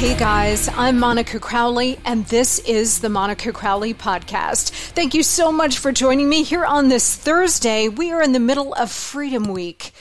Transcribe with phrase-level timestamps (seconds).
[0.00, 4.70] Hey guys, I'm Monica Crowley, and this is the Monica Crowley Podcast.
[4.70, 7.86] Thank you so much for joining me here on this Thursday.
[7.90, 9.92] We are in the middle of Freedom Week.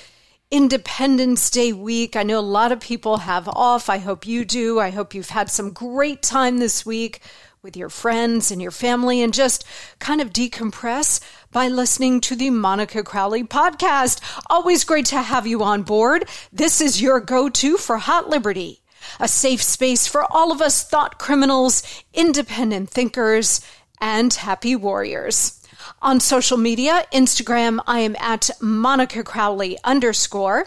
[0.51, 2.15] Independence Day week.
[2.15, 3.89] I know a lot of people have off.
[3.89, 4.79] I hope you do.
[4.79, 7.19] I hope you've had some great time this week
[7.61, 9.65] with your friends and your family and just
[9.99, 11.19] kind of decompress
[11.51, 14.21] by listening to the Monica Crowley podcast.
[14.49, 16.23] Always great to have you on board.
[16.53, 18.79] This is your go to for hot liberty
[19.19, 21.83] a safe space for all of us thought criminals,
[22.13, 23.61] independent thinkers,
[24.01, 25.55] and happy warriors.
[26.01, 30.65] On social media, Instagram, I am at Monica Crowley underscore.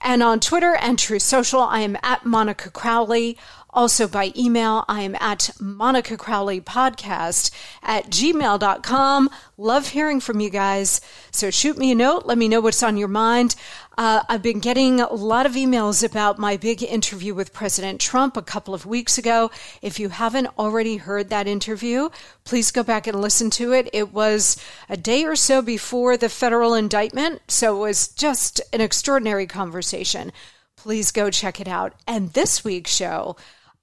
[0.00, 3.36] And on Twitter and Truth Social, I am at Monica Crowley.
[3.70, 7.50] Also by email, I am at Monica Crowley Podcast
[7.82, 9.30] at gmail.com.
[9.58, 11.00] Love hearing from you guys.
[11.30, 12.24] So shoot me a note.
[12.24, 13.54] Let me know what's on your mind.
[13.98, 18.36] Uh, I've been getting a lot of emails about my big interview with President Trump
[18.36, 19.50] a couple of weeks ago.
[19.82, 22.08] If you haven't already heard that interview,
[22.44, 23.90] please go back and listen to it.
[23.92, 24.56] It was
[24.88, 30.30] a day or so before the federal indictment, so it was just an extraordinary conversation.
[30.76, 31.92] Please go check it out.
[32.06, 33.34] And this week's show,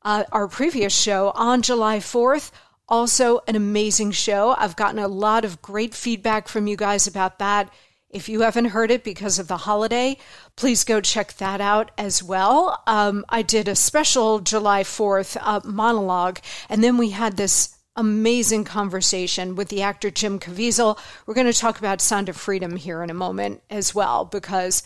[0.02, 2.52] uh, our previous show on July 4th.
[2.88, 4.56] Also, an amazing show.
[4.58, 7.70] I've gotten a lot of great feedback from you guys about that.
[8.16, 10.18] If you haven't heard it because of the holiday,
[10.56, 12.82] please go check that out as well.
[12.88, 16.40] Um, I did a special July 4th uh, monologue,
[16.70, 20.98] and then we had this amazing conversation with the actor Jim Caviezel.
[21.26, 24.82] We're going to talk about Sound of Freedom here in a moment as well, because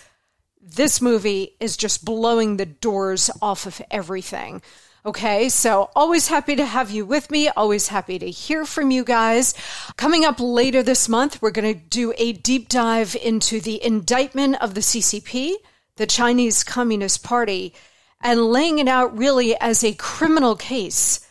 [0.59, 4.63] this movie is just blowing the doors off of everything.
[5.05, 7.47] Okay, so always happy to have you with me.
[7.47, 9.53] Always happy to hear from you guys.
[9.95, 14.61] Coming up later this month, we're going to do a deep dive into the indictment
[14.61, 15.53] of the CCP,
[15.95, 17.73] the Chinese Communist Party,
[18.21, 21.25] and laying it out really as a criminal case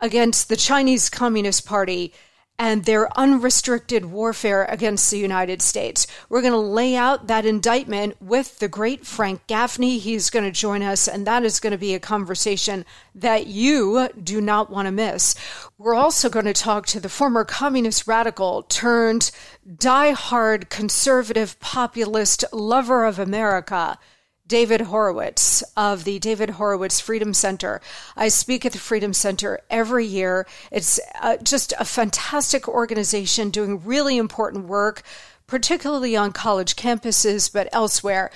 [0.00, 2.12] against the Chinese Communist Party
[2.58, 6.06] and their unrestricted warfare against the United States.
[6.28, 9.98] We're going to lay out that indictment with the great Frank Gaffney.
[9.98, 12.84] He's going to join us, and that is going to be a conversation
[13.14, 15.34] that you do not want to miss.
[15.78, 19.30] We're also going to talk to the former communist radical turned
[19.76, 23.98] die-hard conservative populist lover of America.
[24.46, 27.80] David Horowitz of the David Horowitz Freedom Center.
[28.16, 30.46] I speak at the Freedom Center every year.
[30.70, 35.02] It's uh, just a fantastic organization doing really important work,
[35.46, 38.30] particularly on college campuses, but elsewhere.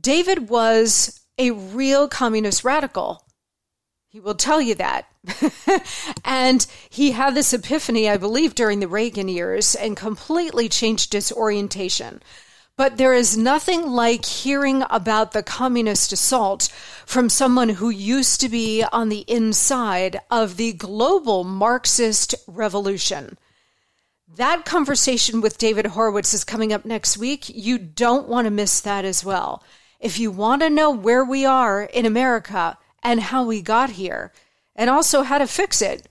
[0.00, 3.24] David was a real communist radical.
[4.08, 5.06] He will tell you that.
[6.24, 11.32] and he had this epiphany, I believe, during the Reagan years and completely changed his
[11.32, 12.22] orientation.
[12.80, 16.70] But there is nothing like hearing about the communist assault
[17.04, 23.36] from someone who used to be on the inside of the global Marxist revolution.
[24.34, 27.50] That conversation with David Horowitz is coming up next week.
[27.50, 29.62] You don't want to miss that as well.
[30.00, 34.32] If you want to know where we are in America and how we got here,
[34.74, 36.08] and also how to fix it,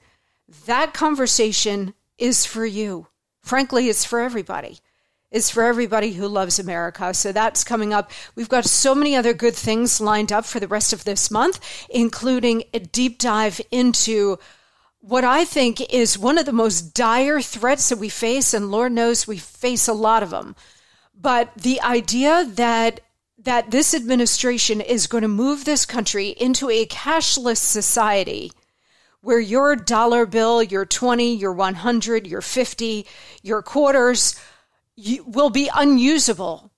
[0.68, 3.07] that conversation is for you.
[3.42, 4.81] Frankly, it's for everybody
[5.31, 7.14] is for everybody who loves America.
[7.14, 8.12] So that's coming up.
[8.36, 11.60] We've got so many other good things lined up for the rest of this month,
[11.90, 14.40] including a deep dive into
[15.02, 18.54] what I think is one of the most dire threats that we face.
[18.54, 20.56] And Lord knows we face a lot of them.
[21.14, 23.02] But the idea that
[23.42, 28.52] that this administration is going to move this country into a cashless society
[29.22, 33.06] where your dollar bill, your 20, your 100, your 50,
[33.42, 34.36] your quarters
[35.25, 36.72] will be unusable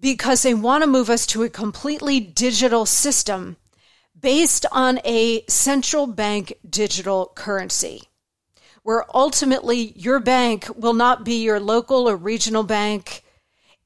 [0.00, 3.56] because they want to move us to a completely digital system
[4.18, 8.02] based on a central bank digital currency,
[8.82, 13.22] where ultimately your bank will not be your local or regional bank.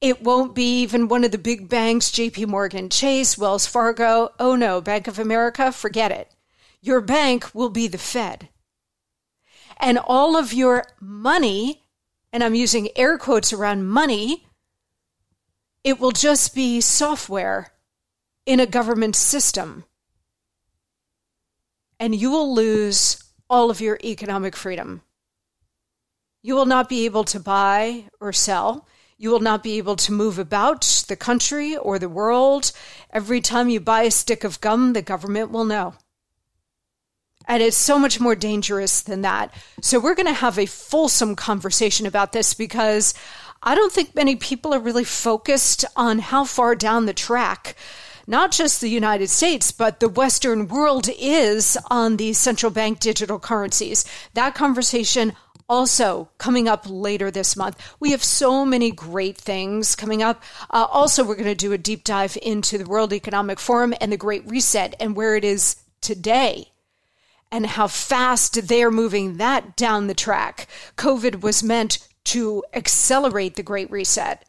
[0.01, 4.33] It won't be even one of the big banks, JP Morgan Chase, Wells Fargo.
[4.39, 6.33] Oh no, Bank of America, forget it.
[6.81, 8.49] Your bank will be the Fed.
[9.77, 11.84] And all of your money
[12.35, 14.45] and I'm using air quotes around money,
[15.85, 17.71] it will just be software
[18.45, 19.85] in a government system.
[21.97, 25.01] And you will lose all of your economic freedom.
[26.43, 28.85] You will not be able to buy or sell.
[29.17, 32.73] You will not be able to move about the country or the world.
[33.11, 35.93] Every time you buy a stick of gum, the government will know.
[37.47, 39.53] And it's so much more dangerous than that.
[39.81, 43.13] So we're going to have a fulsome conversation about this because
[43.61, 47.75] I don't think many people are really focused on how far down the track
[48.27, 53.39] not just the United States, but the Western world is on these central bank digital
[53.39, 54.05] currencies.
[54.33, 55.33] That conversation
[55.67, 57.95] also coming up later this month.
[57.99, 60.43] We have so many great things coming up.
[60.69, 64.11] Uh, also, we're going to do a deep dive into the World Economic Forum and
[64.11, 66.71] the Great Reset and where it is today
[67.51, 70.67] and how fast they're moving that down the track.
[70.97, 74.43] COVID was meant to accelerate the Great Reset.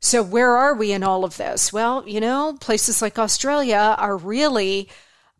[0.00, 1.72] So, where are we in all of this?
[1.72, 4.88] Well, you know, places like Australia are really,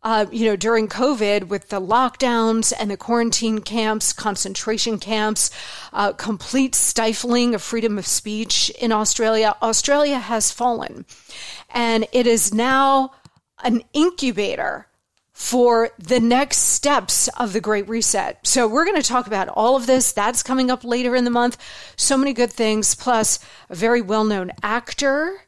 [0.02, 5.50] uh, you know, during COVID with the lockdowns and the quarantine camps, concentration camps,
[5.92, 11.04] uh, complete stifling of freedom of speech in Australia, Australia has fallen.
[11.70, 13.12] And it is now
[13.62, 14.85] an incubator
[15.36, 18.38] for the next steps of the Great Reset.
[18.42, 20.10] So, we're going to talk about all of this.
[20.10, 21.58] That's coming up later in the month.
[21.94, 23.38] So many good things, plus
[23.68, 25.42] a very well known actor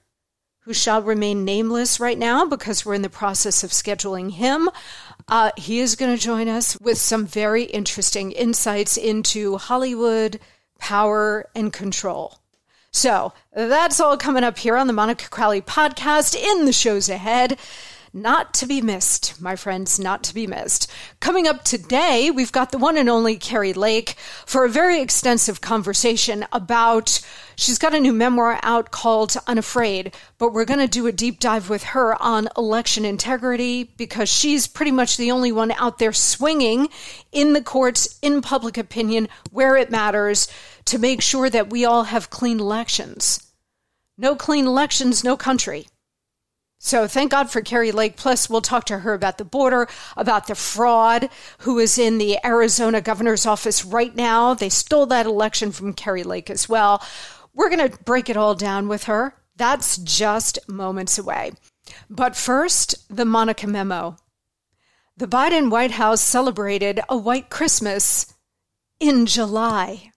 [0.61, 4.69] who shall remain nameless right now because we're in the process of scheduling him.
[5.26, 10.38] Uh, he is going to join us with some very interesting insights into Hollywood,
[10.79, 12.41] power, and control.
[12.91, 17.58] So, that's all coming up here on the Monica Crowley podcast in the shows ahead
[18.23, 20.91] not to be missed, my friends, not to be missed.
[21.20, 24.17] Coming up today, we've got the one and only Kari Lake
[24.47, 27.20] for a very extensive conversation about.
[27.56, 31.41] She's got a new memoir out called Unafraid, but we're going to do a deep
[31.41, 36.13] dive with her on election integrity because she's pretty much the only one out there
[36.13, 36.89] swinging
[37.32, 40.48] in the courts, in public opinion, where it matters
[40.84, 43.44] to make sure that we all have clean elections.
[44.17, 45.87] No clean elections, no country.
[46.79, 48.17] So thank God for Kari Lake.
[48.17, 52.39] Plus, we'll talk to her about the border, about the fraud who is in the
[52.44, 54.55] Arizona governor's office right now.
[54.55, 57.03] They stole that election from Kari Lake as well.
[57.53, 59.35] We're going to break it all down with her.
[59.56, 61.53] That's just moments away.
[62.08, 64.17] But first, the Monica memo.
[65.17, 68.32] The Biden White House celebrated a white Christmas
[69.01, 70.13] in July.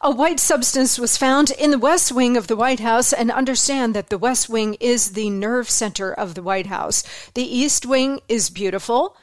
[0.00, 3.94] A white substance was found in the west wing of the White House, and understand
[3.94, 7.02] that the west wing is the nerve center of the White House.
[7.34, 9.16] The east wing is beautiful.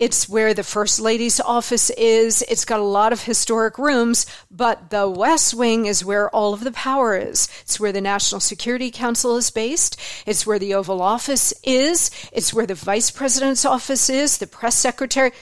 [0.00, 2.42] It's where the First Lady's office is.
[2.48, 6.64] It's got a lot of historic rooms, but the West Wing is where all of
[6.64, 7.48] the power is.
[7.60, 10.00] It's where the National Security Council is based.
[10.24, 12.10] It's where the Oval Office is.
[12.32, 15.32] It's where the Vice President's office is, the press secretary.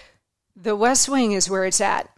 [0.56, 2.10] The West Wing is where it's at.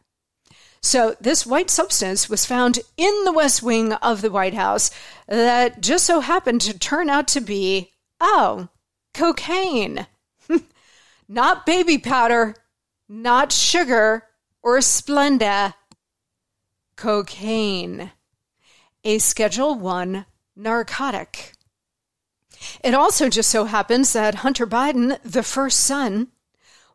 [0.83, 4.91] So, this white substance was found in the West Wing of the White House
[5.29, 8.69] that just so happened to turn out to be, oh,
[9.13, 10.07] cocaine.
[11.29, 12.55] not baby powder,
[13.09, 14.25] not sugar
[14.63, 15.75] or Splenda.
[16.97, 18.13] Cocaine.
[19.05, 21.53] A Schedule 1 narcotic.
[22.85, 26.29] It also just so happens that Hunter Biden, the first son,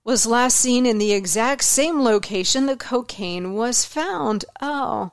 [0.05, 4.45] was last seen in the exact same location the cocaine was found.
[4.62, 5.12] Oh.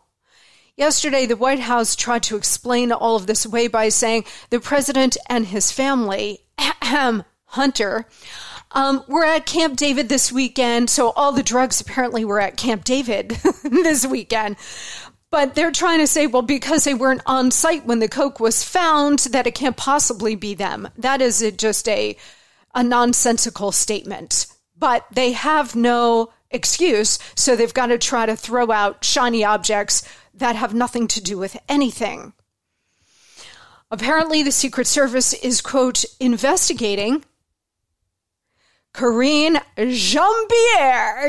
[0.77, 5.17] Yesterday, the White House tried to explain all of this away by saying the president
[5.29, 8.07] and his family, ahem Hunter,
[8.73, 12.85] um, we're at Camp David this weekend, so all the drugs apparently were at Camp
[12.85, 13.29] David
[13.65, 14.57] this weekend.
[15.31, 18.65] But they're trying to say, well, because they weren't on site when the coke was
[18.65, 20.89] found, that it can't possibly be them.
[20.97, 22.17] That is just a
[22.75, 24.47] a nonsensical statement.
[24.83, 30.03] But they have no excuse, so they've got to try to throw out shiny objects
[30.35, 32.33] that have nothing to do with anything.
[33.93, 37.25] Apparently, the Secret Service is, quote, investigating
[38.93, 40.49] Karine Jean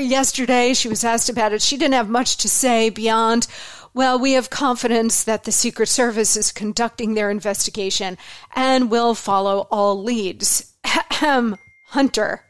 [0.02, 0.74] yesterday.
[0.74, 1.62] She was asked about it.
[1.62, 3.46] She didn't have much to say beyond,
[3.94, 8.18] well, we have confidence that the Secret Service is conducting their investigation
[8.56, 10.74] and will follow all leads.
[10.84, 12.46] Hunter.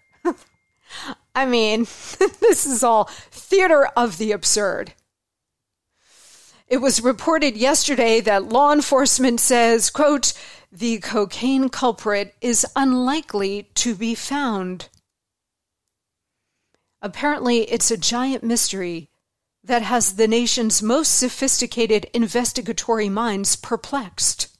[1.36, 1.82] I mean,
[2.40, 4.94] this is all theater of the absurd.
[6.68, 10.34] It was reported yesterday that law enforcement says, quote,
[10.72, 14.90] the cocaine culprit is unlikely to be found.
[17.02, 19.10] Apparently, it's a giant mystery
[19.64, 24.58] that has the nation's most sophisticated investigatory minds perplexed.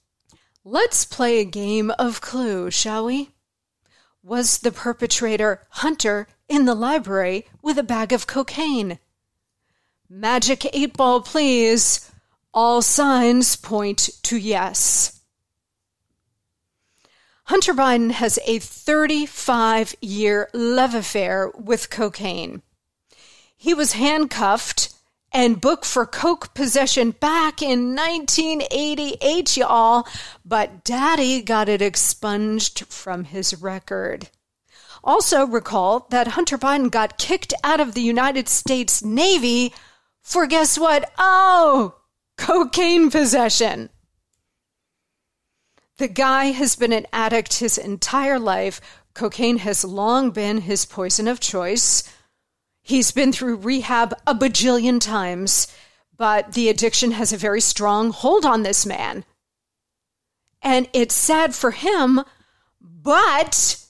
[0.64, 3.32] Let's play a game of clue, shall we?
[4.22, 9.00] Was the perpetrator Hunter in the library with a bag of cocaine?
[10.10, 12.12] Magic eight ball, please.
[12.54, 15.22] All signs point to yes.
[17.46, 22.62] Hunter Biden has a 35 year love affair with cocaine.
[23.58, 24.94] He was handcuffed
[25.32, 30.08] and booked for coke possession back in 1988, y'all,
[30.46, 34.30] but daddy got it expunged from his record.
[35.04, 39.74] Also, recall that Hunter Biden got kicked out of the United States Navy
[40.22, 41.12] for guess what?
[41.18, 41.96] Oh,
[42.38, 43.90] cocaine possession.
[45.98, 48.80] The guy has been an addict his entire life.
[49.14, 52.04] Cocaine has long been his poison of choice.
[52.82, 55.68] He's been through rehab a bajillion times,
[56.18, 59.26] but the addiction has a very strong hold on this man.
[60.62, 62.22] And it's sad for him,
[62.82, 63.83] but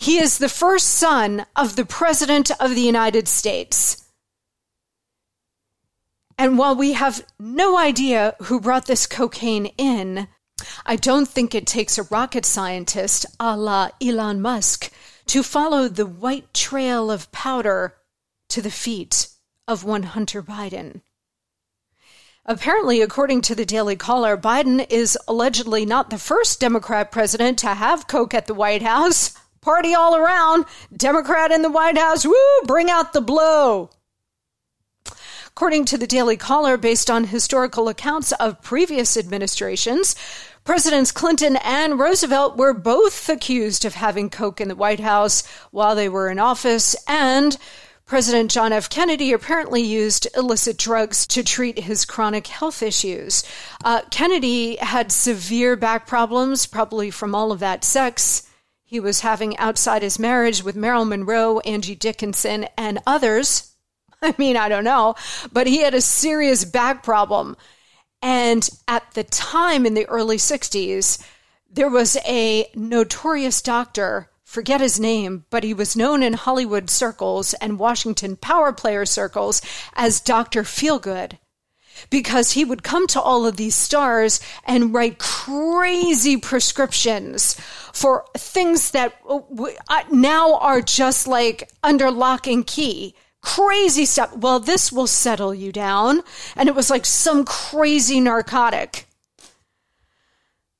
[0.00, 4.08] he is the first son of the President of the United States.
[6.38, 10.28] And while we have no idea who brought this cocaine in,
[10.86, 14.92] I don't think it takes a rocket scientist a la Elon Musk
[15.26, 17.96] to follow the white trail of powder
[18.50, 19.30] to the feet
[19.66, 21.00] of one Hunter Biden.
[22.46, 27.74] Apparently, according to the Daily Caller, Biden is allegedly not the first Democrat president to
[27.74, 29.36] have Coke at the White House.
[29.68, 30.64] Party all around.
[30.96, 32.24] Democrat in the White House.
[32.24, 32.62] Woo!
[32.64, 33.90] Bring out the blow.
[35.48, 40.16] According to the Daily Caller, based on historical accounts of previous administrations,
[40.64, 45.94] Presidents Clinton and Roosevelt were both accused of having coke in the White House while
[45.94, 47.58] they were in office, and
[48.06, 48.88] President John F.
[48.88, 53.44] Kennedy apparently used illicit drugs to treat his chronic health issues.
[53.84, 58.47] Uh, Kennedy had severe back problems, probably from all of that sex
[58.88, 63.74] he was having outside his marriage with Marilyn Monroe, Angie Dickinson, and others.
[64.22, 65.14] I mean, I don't know,
[65.52, 67.54] but he had a serious back problem.
[68.22, 71.22] And at the time in the early 60s,
[71.70, 77.52] there was a notorious doctor, forget his name, but he was known in Hollywood circles
[77.52, 79.60] and Washington power player circles
[79.96, 80.62] as Dr.
[80.62, 81.36] Feelgood
[82.10, 87.54] because he would come to all of these stars and write crazy prescriptions
[87.92, 89.14] for things that
[90.12, 94.36] now are just like under lock and key crazy stuff.
[94.36, 96.22] Well, this will settle you down.
[96.56, 99.07] And it was like some crazy narcotic.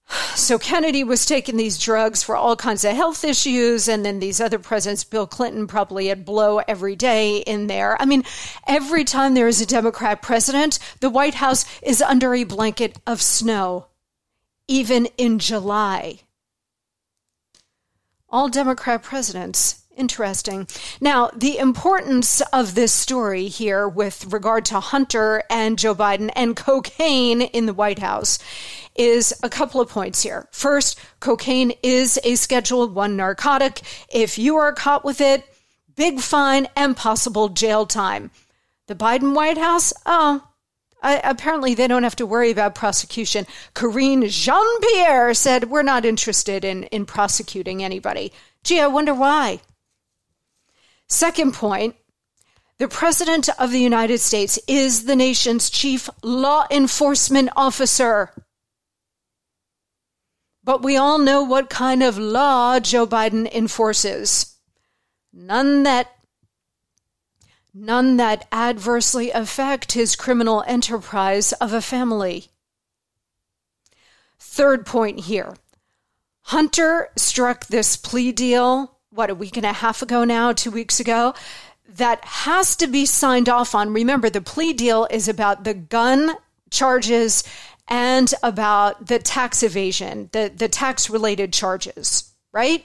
[0.09, 4.41] So Kennedy was taking these drugs for all kinds of health issues, and then these
[4.41, 8.00] other presidents, Bill Clinton probably had blow every day in there.
[8.00, 8.25] I mean,
[8.67, 13.21] every time there is a Democrat president, the White House is under a blanket of
[13.21, 13.87] snow,
[14.67, 16.21] even in July.
[18.31, 20.69] All Democrat presidents Interesting.
[21.00, 26.55] Now, the importance of this story here with regard to Hunter and Joe Biden and
[26.55, 28.38] cocaine in the White House
[28.95, 30.47] is a couple of points here.
[30.52, 33.83] First, cocaine is a Schedule 1 narcotic.
[34.09, 35.45] If you are caught with it,
[35.97, 38.31] big fine and possible jail time.
[38.87, 40.45] The Biden White House, oh,
[41.00, 43.47] Uh, apparently, they don't have to worry about prosecution.
[43.73, 48.33] Karine Jean Pierre said, We're not interested in, in prosecuting anybody.
[48.64, 49.61] Gee, I wonder why.
[51.09, 51.97] Second point
[52.79, 58.33] the President of the United States is the nation's chief law enforcement officer.
[60.62, 64.55] But we all know what kind of law Joe Biden enforces.
[65.33, 66.12] None that
[67.75, 72.49] none that adversely affect his criminal enterprise of a family.
[74.38, 75.57] Third point here.
[76.43, 81.00] Hunter struck this plea deal, what, a week and a half ago now, two weeks
[81.00, 81.35] ago,
[81.88, 83.93] that has to be signed off on.
[83.93, 86.37] Remember, the plea deal is about the gun
[86.71, 87.43] charges
[87.88, 92.85] and about the tax evasion, the, the tax related charges, right?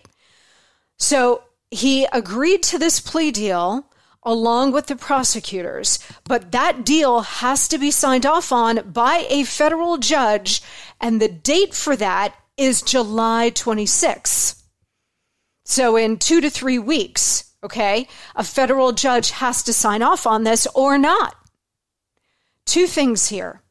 [0.98, 3.86] So he agreed to this plea deal
[4.26, 9.44] along with the prosecutors, but that deal has to be signed off on by a
[9.44, 10.62] federal judge,
[11.02, 14.63] and the date for that is July 26.
[15.64, 20.44] So in two to three weeks, okay, a federal judge has to sign off on
[20.44, 21.36] this or not.
[22.66, 23.62] Two things here.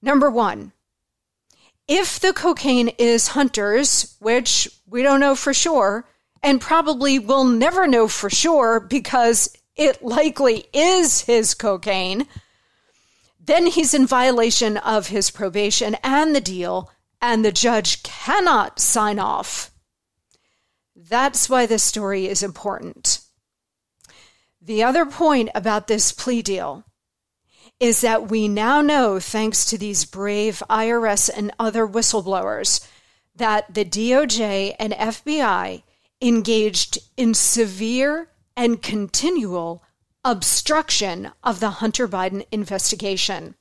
[0.00, 0.72] Number one,
[1.88, 6.06] if the cocaine is Hunter's, which we don't know for sure,
[6.42, 12.26] and probably will never know for sure because it likely is his cocaine,
[13.44, 19.18] then he's in violation of his probation and the deal, and the judge cannot sign
[19.18, 19.71] off.
[21.12, 23.20] That's why this story is important.
[24.62, 26.84] The other point about this plea deal
[27.78, 32.88] is that we now know, thanks to these brave IRS and other whistleblowers,
[33.36, 35.82] that the DOJ and FBI
[36.22, 39.84] engaged in severe and continual
[40.24, 43.54] obstruction of the Hunter Biden investigation.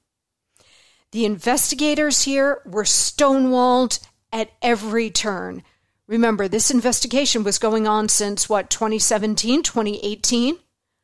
[1.11, 3.99] The investigators here were stonewalled
[4.31, 5.63] at every turn.
[6.11, 10.57] Remember, this investigation was going on since what, 2017, 2018?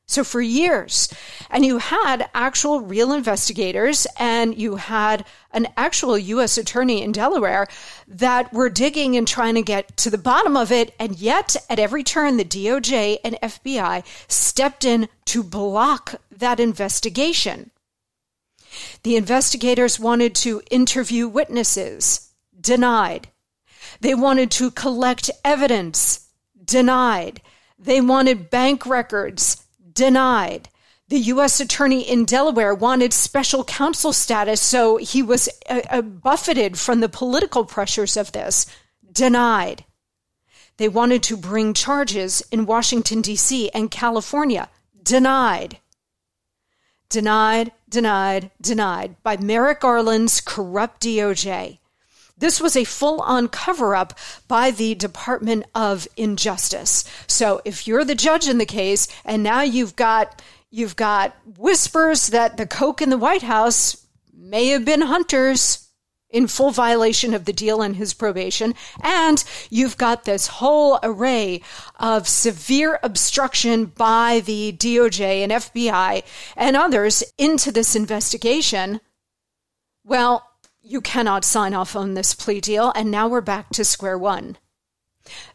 [0.06, 1.08] So for years.
[1.50, 6.58] And you had actual real investigators and you had an actual U.S.
[6.58, 7.67] attorney in Delaware
[8.06, 10.93] that were digging and trying to get to the bottom of it.
[11.00, 17.72] And yet at every turn, the DOJ and FBI stepped in to block that investigation.
[19.04, 23.30] The investigators wanted to interview witnesses, denied.
[24.02, 26.30] They wanted to collect evidence,
[26.63, 27.41] denied.
[27.80, 30.69] They wanted bank records, denied.
[31.10, 31.62] The U.S.
[31.62, 37.08] attorney in Delaware wanted special counsel status, so he was uh, uh, buffeted from the
[37.08, 38.65] political pressures of this.
[39.10, 39.86] Denied.
[40.76, 43.69] They wanted to bring charges in Washington, D.C.
[43.69, 44.69] and California.
[45.02, 45.80] Denied.
[47.10, 51.80] Denied, denied, denied by Merrick Garland's corrupt DOJ.
[52.38, 57.04] This was a full on cover up by the Department of Injustice.
[57.28, 62.28] So if you're the judge in the case and now you've got you've got whispers
[62.28, 65.88] that the Coke in the White House may have been Hunter's
[66.30, 68.76] in full violation of the deal and his probation.
[69.02, 71.62] And you've got this whole array
[72.00, 76.23] of severe obstruction by the DOJ and FBI
[76.56, 79.00] and others into this investigation.
[80.04, 80.47] Well,
[80.88, 84.58] you cannot sign off on this plea deal, and now we're back to square one.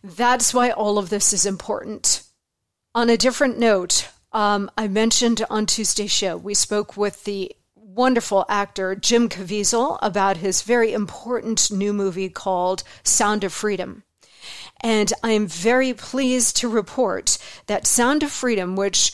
[0.05, 2.23] That's why all of this is important.
[2.95, 8.45] On a different note, um, I mentioned on Tuesday's show, we spoke with the wonderful
[8.49, 14.03] actor Jim Caviezel about his very important new movie called Sound of Freedom.
[14.83, 19.13] And I am very pleased to report that Sound of Freedom, which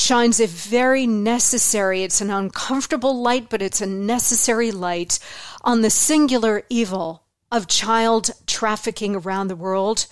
[0.00, 5.18] shines a very necessary, it's an uncomfortable light, but it's a necessary light
[5.62, 10.06] on the singular evil of child trafficking around the world.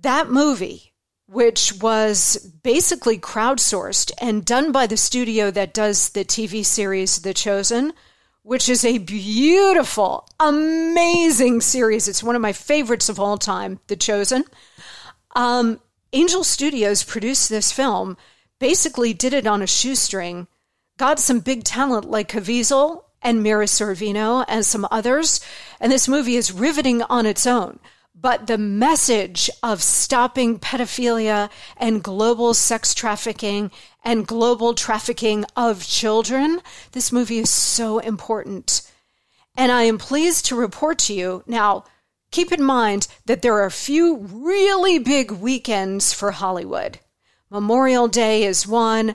[0.00, 0.92] That movie,
[1.26, 7.34] which was basically crowdsourced and done by the studio that does the TV series The
[7.34, 7.92] Chosen,
[8.42, 12.06] which is a beautiful, amazing series.
[12.06, 14.44] It's one of my favorites of all time, The Chosen.
[15.34, 15.80] Um,
[16.12, 18.16] Angel Studios produced this film
[18.58, 20.46] basically did it on a shoestring,
[20.98, 25.40] got some big talent like Caviezel and Mira Sorvino and some others,
[25.80, 27.78] and this movie is riveting on its own.
[28.18, 33.70] But the message of stopping pedophilia and global sex trafficking
[34.02, 38.90] and global trafficking of children, this movie is so important.
[39.54, 41.84] And I am pleased to report to you now,
[42.30, 46.98] keep in mind that there are a few really big weekends for Hollywood.
[47.50, 49.14] Memorial Day is one.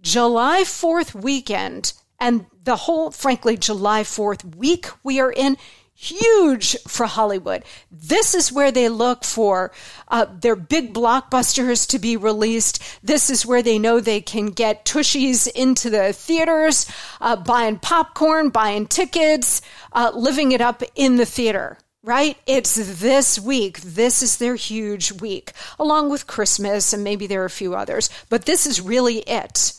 [0.00, 5.56] July 4th weekend And the whole, frankly, July 4th week we are in,
[5.94, 7.64] huge for Hollywood.
[7.90, 9.72] This is where they look for
[10.08, 12.82] uh, their big blockbusters to be released.
[13.02, 16.86] This is where they know they can get tushies into the theaters,
[17.20, 21.78] uh, buying popcorn, buying tickets, uh, living it up in the theater.
[22.04, 22.36] Right?
[22.46, 23.80] It's this week.
[23.80, 28.10] This is their huge week, along with Christmas, and maybe there are a few others,
[28.28, 29.74] but this is really it.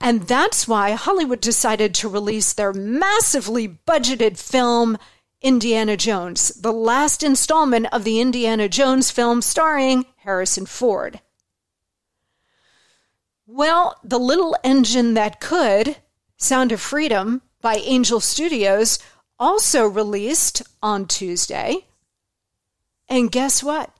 [0.00, 4.98] And that's why Hollywood decided to release their massively budgeted film,
[5.42, 11.20] Indiana Jones, the last installment of the Indiana Jones film starring Harrison Ford.
[13.46, 15.96] Well, the little engine that could,
[16.36, 18.98] Sound of Freedom by Angel Studios,
[19.38, 21.86] also released on Tuesday.
[23.08, 23.90] And guess what?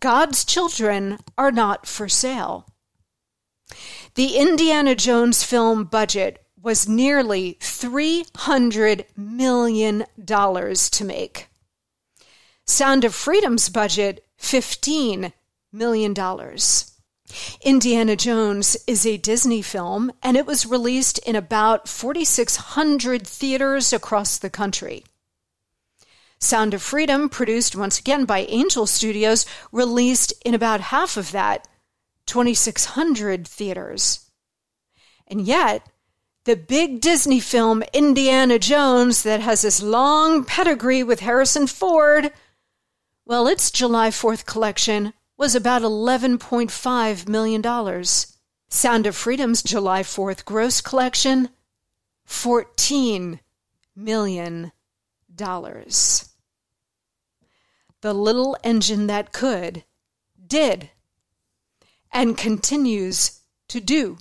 [0.00, 2.66] God's children are not for sale.
[4.14, 11.48] The Indiana Jones film budget was nearly $300 million to make.
[12.64, 15.32] Sound of Freedom's budget, $15
[15.72, 16.14] million.
[17.62, 24.38] Indiana Jones is a Disney film, and it was released in about 4,600 theaters across
[24.38, 25.04] the country.
[26.40, 31.66] Sound of Freedom, produced once again by Angel Studios, released in about half of that,
[32.26, 34.30] 2,600 theaters.
[35.26, 35.86] And yet,
[36.44, 42.32] the big Disney film Indiana Jones that has this long pedigree with Harrison Ford,
[43.26, 48.04] well, its July 4th collection was about $11.5 million.
[48.68, 51.48] Sound of Freedom's July 4th gross collection,
[52.28, 53.38] $14
[53.96, 54.72] million.
[58.00, 59.84] The little engine that could,
[60.46, 60.90] did,
[62.12, 64.18] and continues to do.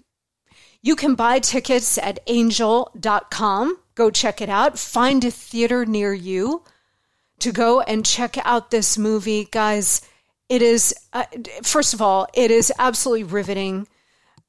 [0.81, 3.79] You can buy tickets at angel.com.
[3.95, 4.77] Go check it out.
[4.77, 6.63] Find a theater near you
[7.39, 9.47] to go and check out this movie.
[9.51, 10.01] Guys,
[10.49, 11.25] it is, uh,
[11.63, 13.87] first of all, it is absolutely riveting.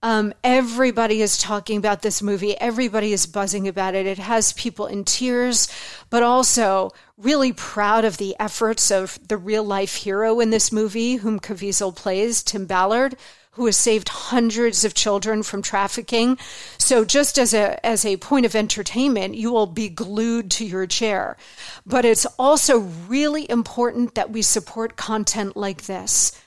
[0.01, 2.57] Um, everybody is talking about this movie.
[2.61, 4.07] Everybody is buzzing about it.
[4.07, 5.69] It has people in tears,
[6.09, 11.17] but also really proud of the efforts of the real life hero in this movie,
[11.17, 13.17] whom Caviezel plays, Tim Ballard,
[13.59, 16.39] who has saved hundreds of children from trafficking.
[16.79, 20.87] So just as a as a point of entertainment, you will be glued to your
[20.87, 21.37] chair.
[21.85, 26.41] But it's also really important that we support content like this.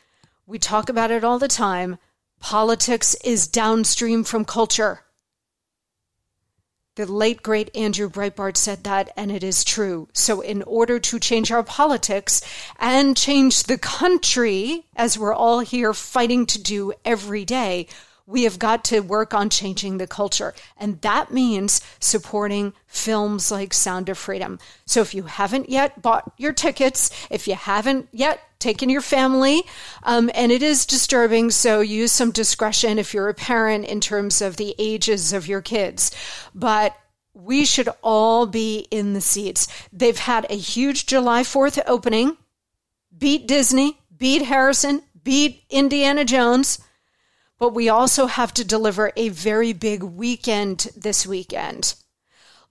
[0.47, 1.97] We talk about it all the time.
[2.39, 5.01] Politics is downstream from culture.
[7.01, 10.07] The late, great Andrew Breitbart said that, and it is true.
[10.13, 12.43] So, in order to change our politics
[12.77, 17.87] and change the country, as we're all here fighting to do every day,
[18.31, 20.53] we have got to work on changing the culture.
[20.77, 24.57] And that means supporting films like Sound of Freedom.
[24.85, 29.63] So, if you haven't yet bought your tickets, if you haven't yet taken your family,
[30.03, 31.51] um, and it is disturbing.
[31.51, 35.61] So use some discretion if you're a parent in terms of the ages of your
[35.61, 36.11] kids.
[36.55, 36.95] But
[37.33, 39.67] we should all be in the seats.
[39.91, 42.37] They've had a huge July 4th opening,
[43.17, 46.79] beat Disney, beat Harrison, beat Indiana Jones.
[47.61, 51.95] But we also have to deliver a very big weekend this weekend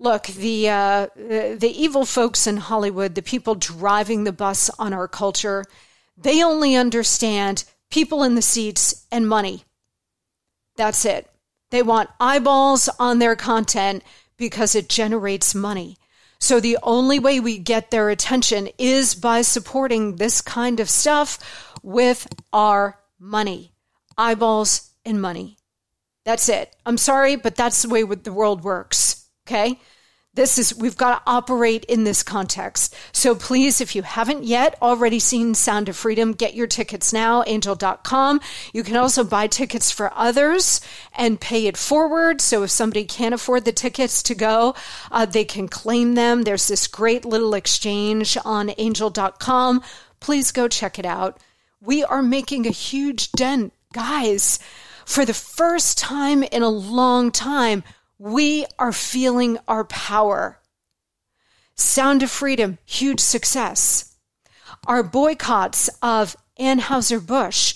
[0.01, 4.93] look, the, uh, the, the evil folks in Hollywood, the people driving the bus on
[4.93, 5.65] our culture,
[6.17, 9.65] they only understand people in the seats and money.
[10.77, 11.31] That's it.
[11.71, 14.03] They want eyeballs on their content
[14.39, 15.99] because it generates money.
[16.41, 21.39] So the only way we get their attention is by supporting this kind of stuff
[21.83, 23.73] with our money.
[24.21, 25.57] Eyeballs and money.
[26.25, 26.77] That's it.
[26.85, 29.27] I'm sorry, but that's the way the world works.
[29.47, 29.81] Okay?
[30.33, 32.95] This is, we've got to operate in this context.
[33.11, 37.43] So please, if you haven't yet already seen Sound of Freedom, get your tickets now,
[37.49, 38.41] angel.com.
[38.73, 40.81] You can also buy tickets for others
[41.17, 42.41] and pay it forward.
[42.41, 44.77] So if somebody can't afford the tickets to go,
[45.11, 46.43] uh, they can claim them.
[46.43, 49.83] There's this great little exchange on angel.com.
[50.21, 51.41] Please go check it out.
[51.81, 53.73] We are making a huge dent.
[53.93, 54.61] Guys,
[55.05, 57.83] for the first time in a long time,
[58.19, 60.61] we are feeling our power.
[61.75, 64.15] Sound of Freedom, huge success.
[64.87, 67.75] Our boycotts of Anheuser-Busch,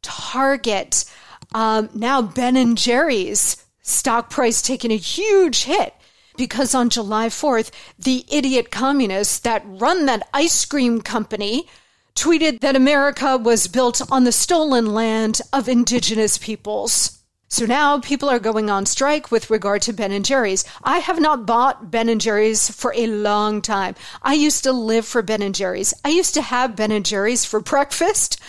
[0.00, 1.04] Target,
[1.52, 5.94] um, now Ben and Jerry's stock price taking a huge hit
[6.38, 11.68] because on July 4th, the idiot communists that run that ice cream company
[12.14, 17.20] tweeted that America was built on the stolen land of indigenous peoples.
[17.52, 20.64] So now people are going on strike with regard to Ben and Jerry's.
[20.84, 23.96] I have not bought Ben and Jerry's for a long time.
[24.22, 25.92] I used to live for Ben and Jerry's.
[26.04, 28.40] I used to have Ben and Jerry's for breakfast.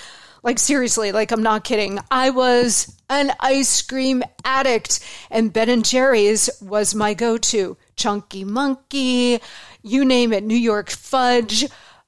[0.44, 1.98] Like seriously, like I'm not kidding.
[2.12, 5.00] I was an ice cream addict
[5.32, 7.78] and Ben and Jerry's was my go-to.
[7.96, 9.40] Chunky Monkey,
[9.82, 11.66] you name it, New York Fudge.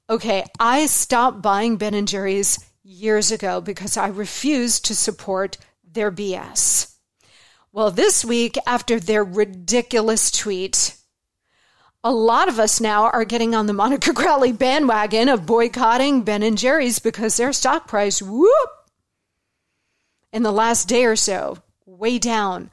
[0.09, 5.57] Okay, I stopped buying Ben and Jerry's years ago because I refused to support
[5.89, 6.93] their BS.
[7.71, 10.97] Well, this week, after their ridiculous tweet,
[12.03, 16.43] a lot of us now are getting on the Monica Crowley bandwagon of boycotting Ben
[16.43, 18.69] and Jerry's because their stock price, whoop,
[20.33, 22.69] in the last day or so, way down.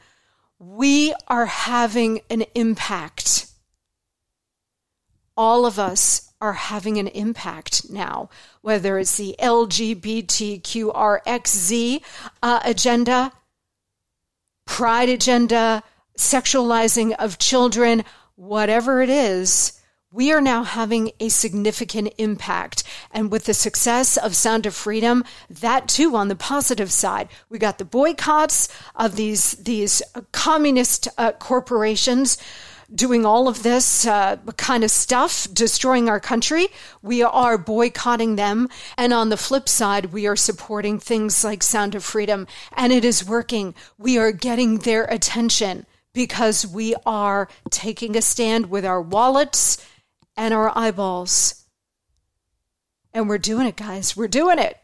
[0.59, 3.47] We are having an impact.
[5.37, 8.31] All of us are having an impact now,
[8.63, 12.03] whether it's the LGBTQRXZ
[12.43, 13.33] uh, agenda,
[14.67, 15.83] pride agenda,
[16.17, 18.05] sexualizing of children,
[18.37, 19.81] whatever it is,
[20.13, 22.83] we are now having a significant impact.
[23.13, 27.59] And with the success of Sound of Freedom, that too on the positive side, we
[27.59, 32.39] got the boycotts of these, these communist uh, corporations
[32.95, 36.69] doing all of this uh, kind of stuff, destroying our country.
[37.03, 38.69] We are boycotting them.
[38.97, 42.47] And on the flip side, we are supporting things like Sound of Freedom.
[42.73, 43.75] And it is working.
[43.99, 49.87] We are getting their attention because we are taking a stand with our wallets
[50.37, 51.65] and our eyeballs.
[53.13, 54.17] And we're doing it, guys.
[54.17, 54.80] We're doing it.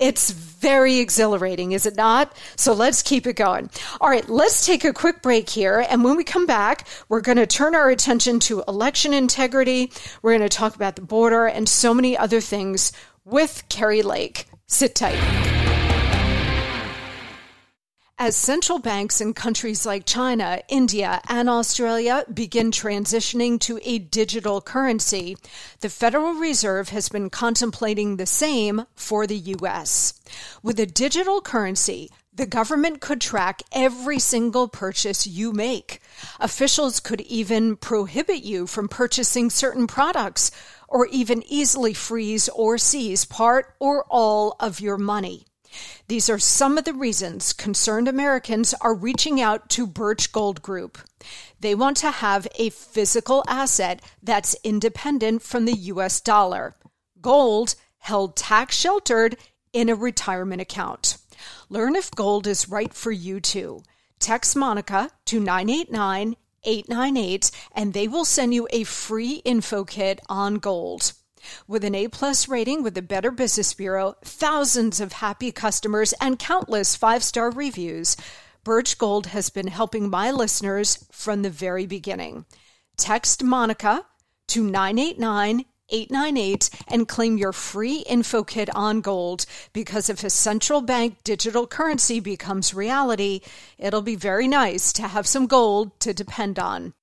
[0.00, 2.34] It's very exhilarating, is it not?
[2.56, 3.70] So let's keep it going.
[4.00, 5.84] All right, let's take a quick break here.
[5.88, 9.92] And when we come back, we're going to turn our attention to election integrity.
[10.22, 12.92] We're going to talk about the border and so many other things
[13.24, 14.46] with Kari Lake.
[14.66, 15.49] Sit tight.
[18.22, 24.60] As central banks in countries like China, India, and Australia begin transitioning to a digital
[24.60, 25.38] currency,
[25.80, 30.20] the Federal Reserve has been contemplating the same for the U.S.
[30.62, 36.02] With a digital currency, the government could track every single purchase you make.
[36.38, 40.50] Officials could even prohibit you from purchasing certain products
[40.88, 45.46] or even easily freeze or seize part or all of your money.
[46.08, 50.98] These are some of the reasons concerned Americans are reaching out to Birch Gold Group.
[51.60, 56.74] They want to have a physical asset that's independent from the US dollar.
[57.20, 59.36] Gold held tax sheltered
[59.72, 61.18] in a retirement account.
[61.68, 63.82] Learn if gold is right for you too.
[64.18, 70.56] Text Monica to 989 898 and they will send you a free info kit on
[70.56, 71.12] gold.
[71.66, 76.38] With an A plus rating with the Better Business Bureau, thousands of happy customers, and
[76.38, 78.16] countless five star reviews,
[78.64, 82.44] Birch Gold has been helping my listeners from the very beginning.
[82.96, 84.04] Text Monica
[84.48, 90.80] to 989 898 and claim your free info kit on gold because if a central
[90.80, 93.40] bank digital currency becomes reality,
[93.78, 96.94] it'll be very nice to have some gold to depend on.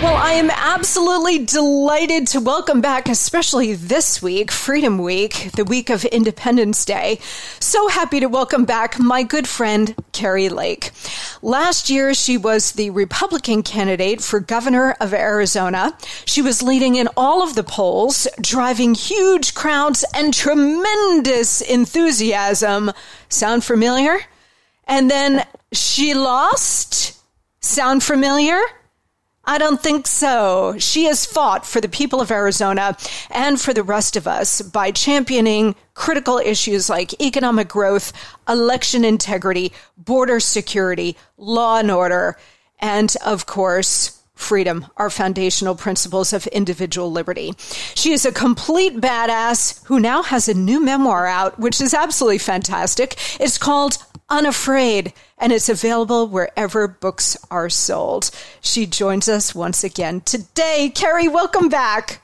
[0.00, 5.90] Well, I am absolutely delighted to welcome back, especially this week, Freedom Week, the week
[5.90, 7.18] of Independence Day.
[7.58, 10.92] So happy to welcome back my good friend, Kari Lake.
[11.42, 15.98] Last year, she was the Republican candidate for governor of Arizona.
[16.26, 22.92] She was leading in all of the polls, driving huge crowds and tremendous enthusiasm.
[23.28, 24.18] Sound familiar?
[24.86, 27.20] And then she lost.
[27.60, 28.60] Sound familiar?
[29.48, 30.76] I don't think so.
[30.78, 32.98] She has fought for the people of Arizona
[33.30, 38.12] and for the rest of us by championing critical issues like economic growth,
[38.46, 42.36] election integrity, border security, law and order,
[42.78, 47.54] and of course, freedom, our foundational principles of individual liberty.
[47.94, 52.38] She is a complete badass who now has a new memoir out, which is absolutely
[52.38, 53.16] fantastic.
[53.40, 53.96] It's called
[54.30, 58.30] Unafraid and it's available wherever books are sold.
[58.60, 60.92] She joins us once again today.
[60.94, 62.20] Kari, welcome back.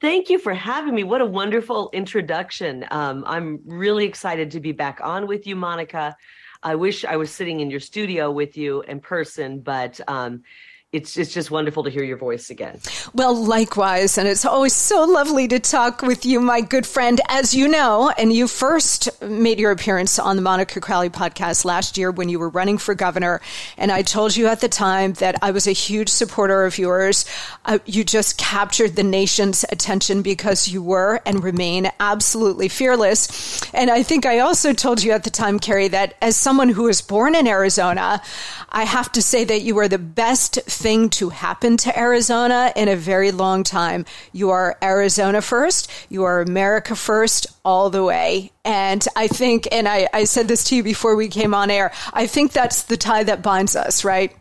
[0.00, 1.02] Thank you for having me.
[1.02, 2.86] What a wonderful introduction.
[2.90, 6.16] Um, I'm really excited to be back on with you, Monica.
[6.62, 10.44] I wish I was sitting in your studio with you in person, but um,
[10.92, 12.78] it's it's just wonderful to hear your voice again.
[13.14, 17.18] Well, likewise, and it's always so lovely to talk with you, my good friend.
[17.30, 21.96] As you know, and you first made your appearance on the Monica Crowley podcast last
[21.96, 23.40] year when you were running for governor,
[23.78, 27.24] and I told you at the time that I was a huge supporter of yours.
[27.64, 33.62] Uh, you just captured the nation's attention because you were and remain absolutely fearless.
[33.72, 36.82] And I think I also told you at the time, Kari, that as someone who
[36.82, 38.20] was born in Arizona,
[38.68, 42.88] I have to say that you are the best thing to happen to Arizona in
[42.88, 44.04] a very long time.
[44.32, 48.50] You are Arizona first, you are America first all the way.
[48.64, 51.92] And I think, and I, I said this to you before we came on air,
[52.12, 54.34] I think that's the tie that binds us, right?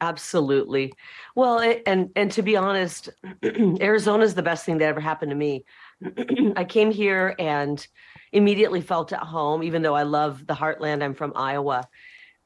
[0.00, 0.92] Absolutely.
[1.36, 3.08] Well, it, and and to be honest,
[3.80, 5.64] Arizona is the best thing that ever happened to me.
[6.56, 7.84] I came here and
[8.32, 11.02] immediately felt at home, even though I love the heartland.
[11.02, 11.88] I'm from Iowa.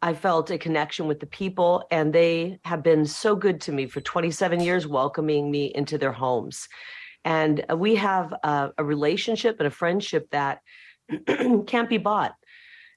[0.00, 3.86] I felt a connection with the people, and they have been so good to me
[3.86, 6.68] for 27 years, welcoming me into their homes.
[7.24, 10.60] And uh, we have a, a relationship and a friendship that
[11.66, 12.34] can't be bought.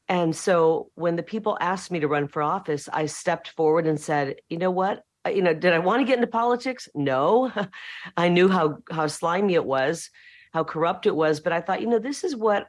[0.08, 4.00] And so when the people asked me to run for office, I stepped forward and
[4.00, 5.04] said, you know what?
[5.26, 6.90] You know, did I want to get into politics?
[6.94, 7.52] No.
[8.18, 10.10] I knew how how slimy it was,
[10.54, 12.68] how corrupt it was, but I thought, you know, this is what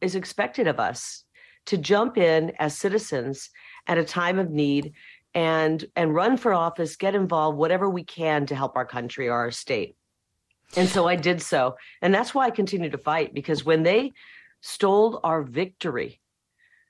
[0.00, 1.24] is expected of us
[1.66, 3.50] to jump in as citizens
[3.86, 4.94] at a time of need
[5.34, 9.34] and and run for office, get involved, whatever we can to help our country or
[9.34, 9.96] our state.
[10.76, 11.76] And so I did so.
[12.02, 14.12] And that's why I continue to fight because when they
[14.60, 16.20] stole our victory,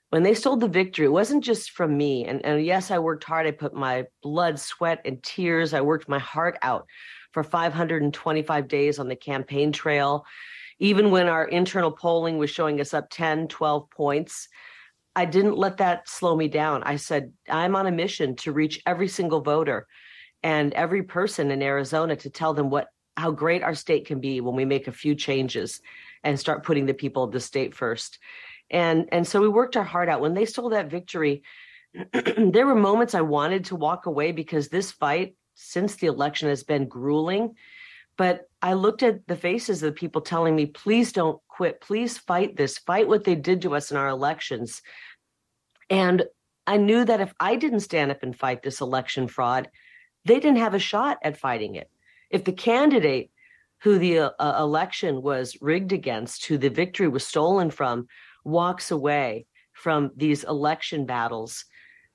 [0.09, 2.25] when they stole the victory, it wasn't just from me.
[2.25, 3.47] And, and yes, I worked hard.
[3.47, 5.73] I put my blood, sweat, and tears.
[5.73, 6.87] I worked my heart out
[7.31, 10.25] for 525 days on the campaign trail.
[10.79, 14.47] Even when our internal polling was showing us up 10, 12 points,
[15.15, 16.83] I didn't let that slow me down.
[16.83, 19.87] I said, I'm on a mission to reach every single voter
[20.43, 24.41] and every person in Arizona to tell them what how great our state can be
[24.41, 25.81] when we make a few changes
[26.23, 28.19] and start putting the people of the state first.
[28.69, 30.21] And and so we worked our heart out.
[30.21, 31.43] When they stole that victory,
[32.37, 36.63] there were moments I wanted to walk away because this fight since the election has
[36.63, 37.55] been grueling.
[38.17, 41.81] But I looked at the faces of the people telling me, please don't quit.
[41.81, 42.79] Please fight this.
[42.79, 44.81] Fight what they did to us in our elections.
[45.87, 46.23] And
[46.65, 49.69] I knew that if I didn't stand up and fight this election fraud,
[50.25, 51.91] they didn't have a shot at fighting it.
[52.31, 53.29] If the candidate
[53.83, 58.07] who the uh, election was rigged against, who the victory was stolen from,
[58.43, 61.65] walks away from these election battles,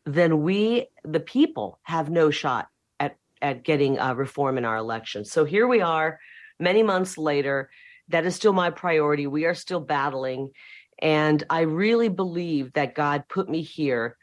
[0.04, 2.66] then we, the people, have no shot
[2.98, 5.30] at at getting uh, reform in our elections.
[5.30, 6.18] So here we are,
[6.61, 7.70] many months later.
[8.09, 9.27] That is still my priority.
[9.29, 10.51] We are still battling,
[11.01, 14.16] and I really believe that God put me here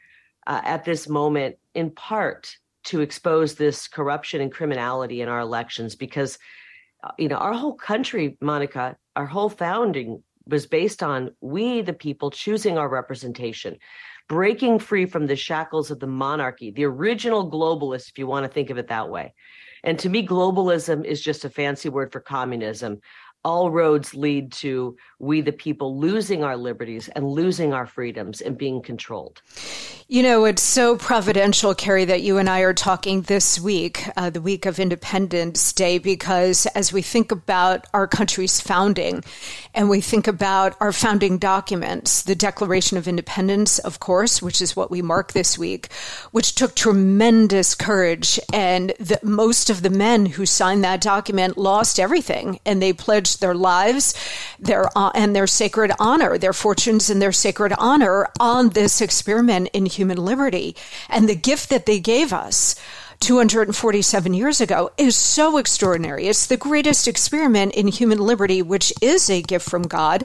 [0.46, 5.94] uh, at this moment in part to expose this corruption and criminality in our elections
[5.94, 6.38] because
[7.04, 11.92] uh, you know our whole country monica our whole founding was based on we the
[11.92, 13.76] people choosing our representation
[14.28, 18.52] breaking free from the shackles of the monarchy the original globalists if you want to
[18.52, 19.34] think of it that way
[19.84, 23.00] and to me globalism is just a fancy word for communism
[23.48, 28.58] all roads lead to we the people losing our liberties and losing our freedoms and
[28.58, 29.40] being controlled.
[30.10, 34.30] You know, it's so providential, Kari, that you and I are talking this week, uh,
[34.30, 39.24] the week of Independence Day, because as we think about our country's founding
[39.74, 44.76] and we think about our founding documents, the Declaration of Independence, of course, which is
[44.76, 45.92] what we mark this week,
[46.32, 48.40] which took tremendous courage.
[48.52, 53.37] And the, most of the men who signed that document lost everything and they pledged
[53.40, 54.14] their lives,
[54.58, 59.70] their uh, and their sacred honor, their fortunes and their sacred honor on this experiment
[59.72, 60.76] in human liberty.
[61.08, 62.74] And the gift that they gave us
[63.20, 66.26] 247 years ago is so extraordinary.
[66.28, 70.24] It's the greatest experiment in human liberty, which is a gift from God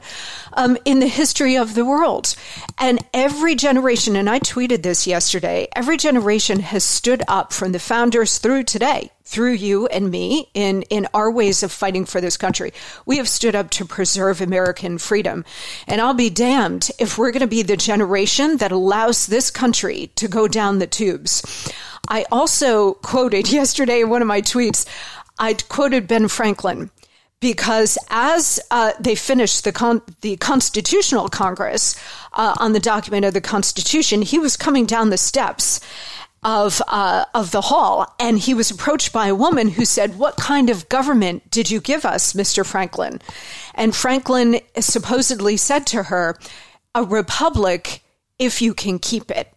[0.54, 2.36] um, in the history of the world.
[2.78, 7.80] And every generation, and I tweeted this yesterday, every generation has stood up from the
[7.80, 12.38] founders through today through you and me in, in our ways of fighting for this
[12.38, 12.72] country.
[13.06, 15.46] We have stood up to preserve American freedom.
[15.88, 20.12] And I'll be damned if we're going to be the generation that allows this country
[20.16, 21.74] to go down the tubes.
[22.08, 24.86] I also quoted yesterday in one of my tweets,
[25.40, 26.92] I quoted Ben Franklin
[27.40, 31.96] because as uh, they finished the con- the Constitutional Congress
[32.32, 35.82] uh, on the document of the Constitution, he was coming down the steps
[36.42, 40.38] of uh, of the hall, and he was approached by a woman who said, "What
[40.38, 43.22] kind of government did you give us, Mister Franklin?"
[43.76, 46.38] And Franklin supposedly said to her,
[46.96, 48.04] "A republic,
[48.40, 49.53] if you can keep it."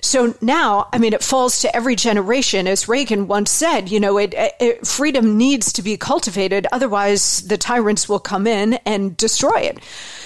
[0.00, 2.66] So now, I mean, it falls to every generation.
[2.66, 6.66] As Reagan once said, you know, it, it, freedom needs to be cultivated.
[6.72, 9.78] Otherwise, the tyrants will come in and destroy it.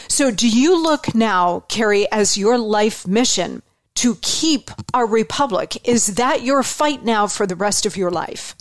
[0.08, 3.62] So do you look now, Kari, as your life mission
[3.96, 5.76] to keep our republic?
[5.88, 8.54] Is that your fight now for the rest of your life?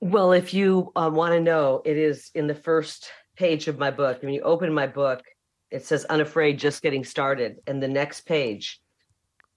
[0.00, 3.90] Well, if you uh, want to know, it is in the first page of my
[3.90, 4.22] book.
[4.22, 5.22] When you open my book,
[5.70, 7.58] it says unafraid, just getting started.
[7.66, 8.79] And the next page,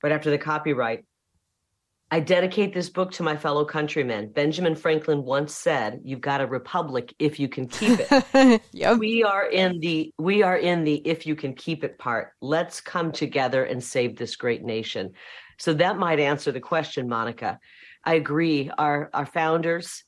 [0.03, 1.05] right after the copyright,
[2.11, 4.31] I dedicate this book to my fellow countrymen.
[4.31, 8.99] Benjamin Franklin once said, "You've got a republic if you can keep it." yep.
[8.99, 12.33] We are in the we are in the if you can keep it part.
[12.39, 15.13] Let's come together and save this great nation.
[15.57, 17.57] So that might answer the question, Monica.
[18.03, 18.69] I agree.
[18.77, 20.03] Our our founders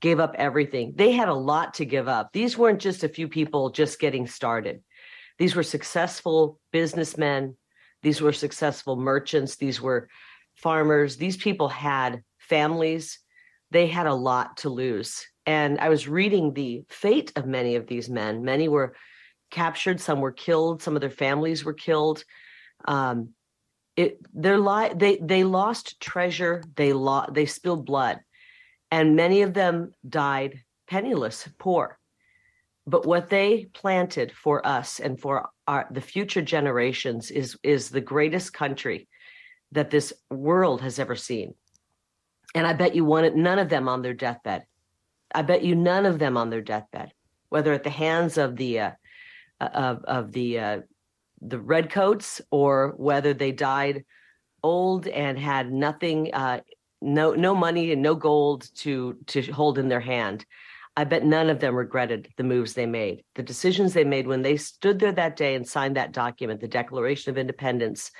[0.00, 0.94] gave up everything.
[0.96, 2.32] They had a lot to give up.
[2.32, 4.82] These weren't just a few people just getting started.
[5.38, 7.56] These were successful businessmen.
[8.02, 9.56] These were successful merchants.
[9.56, 10.08] These were
[10.56, 11.16] farmers.
[11.16, 13.18] These people had families.
[13.70, 15.26] They had a lot to lose.
[15.46, 18.44] And I was reading the fate of many of these men.
[18.44, 18.94] Many were
[19.50, 22.24] captured, some were killed, some of their families were killed.
[22.86, 23.30] Um,
[23.96, 28.20] it their li- they they lost treasure, they lost they spilled blood,
[28.90, 31.98] and many of them died penniless, poor.
[32.90, 38.00] But what they planted for us and for our the future generations is is the
[38.00, 39.08] greatest country
[39.70, 41.54] that this world has ever seen.
[42.52, 44.64] And I bet you wanted none of them on their deathbed.
[45.32, 47.12] I bet you none of them on their deathbed,
[47.48, 48.90] whether at the hands of the uh,
[49.60, 50.80] uh, of of the uh,
[51.42, 54.04] the redcoats or whether they died
[54.64, 56.60] old and had nothing, uh,
[57.00, 60.44] no no money and no gold to to hold in their hand.
[61.00, 64.42] I bet none of them regretted the moves they made, the decisions they made when
[64.42, 68.10] they stood there that day and signed that document, the Declaration of Independence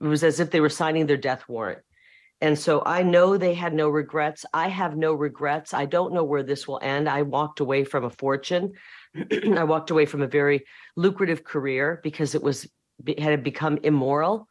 [0.00, 1.80] it was as if they were signing their death warrant.
[2.40, 4.46] And so I know they had no regrets.
[4.54, 5.74] I have no regrets.
[5.74, 7.10] I don't know where this will end.
[7.10, 8.72] I walked away from a fortune.
[9.54, 10.64] I walked away from a very
[10.96, 12.66] lucrative career because it was
[13.18, 14.48] had become immoral.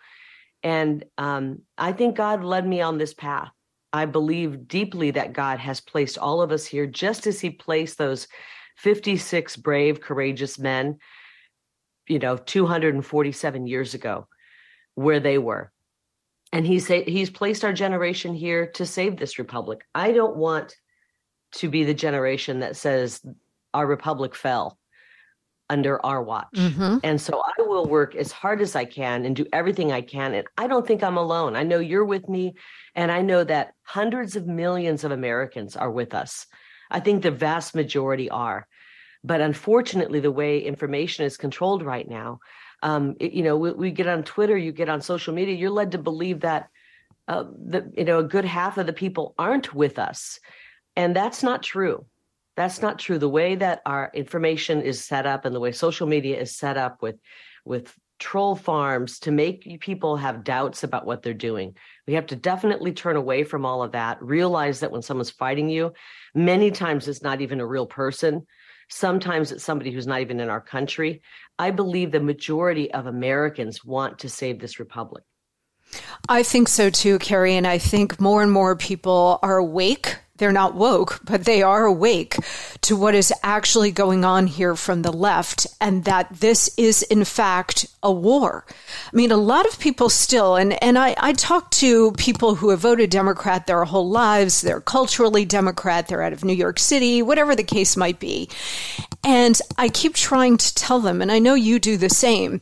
[0.62, 3.49] And um, I think God led me on this path.
[3.98, 7.98] I believe deeply that God has placed all of us here just as He placed
[7.98, 8.28] those
[8.78, 11.00] 56 brave, courageous men,
[12.08, 14.28] you know, 247 years ago
[14.95, 15.72] where they were.
[16.54, 19.82] And he said he's placed our generation here to save this republic.
[19.93, 20.76] I don't want
[21.54, 23.22] to be the generation that says
[23.74, 24.78] our republic fell
[25.70, 26.53] under our watch.
[26.55, 26.97] Mm-hmm.
[27.03, 30.34] And so I will work as hard as I can and do everything I can.
[30.34, 31.55] And I don't think I'm alone.
[31.55, 32.55] I know you're with me.
[32.95, 36.45] And I know that hundreds of millions of Americans are with us.
[36.89, 38.68] I think the vast majority are.
[39.24, 42.39] But unfortunately, the way information is controlled right now,
[42.84, 45.72] um, it, you know, we, we, get on Twitter, you get on social media, you're
[45.72, 46.70] led to believe that
[47.28, 50.39] uh, that you know a good half of the people aren't with us,
[50.95, 52.05] and that's not true.
[52.58, 53.20] That's not true.
[53.20, 56.76] The way that our information is set up and the way social media is set
[56.76, 57.16] up with
[57.64, 61.76] with troll farms to make people have doubts about what they're doing.
[62.08, 64.22] We have to definitely turn away from all of that.
[64.24, 65.93] Realize that when someone's fighting you,
[66.34, 68.47] many times it's not even a real person.
[68.89, 71.22] Sometimes it's somebody who's not even in our country.
[71.60, 75.24] I believe the majority of Americans want to save this republic.
[76.28, 77.53] I think so too, Kari.
[77.53, 81.86] And I think more and more people are awake they're not woke, but they are
[81.86, 82.36] awake
[82.82, 87.24] to what is actually going on here from the left and that this is in
[87.24, 88.66] fact a war.
[89.12, 92.70] I mean, a lot of people still, and, and I, I talk to people who
[92.70, 97.22] have voted Democrat their whole lives, they're culturally Democrat, they're out of New York City,
[97.22, 98.50] whatever the case might be.
[99.24, 102.62] And I keep trying to tell them, and I know you do the same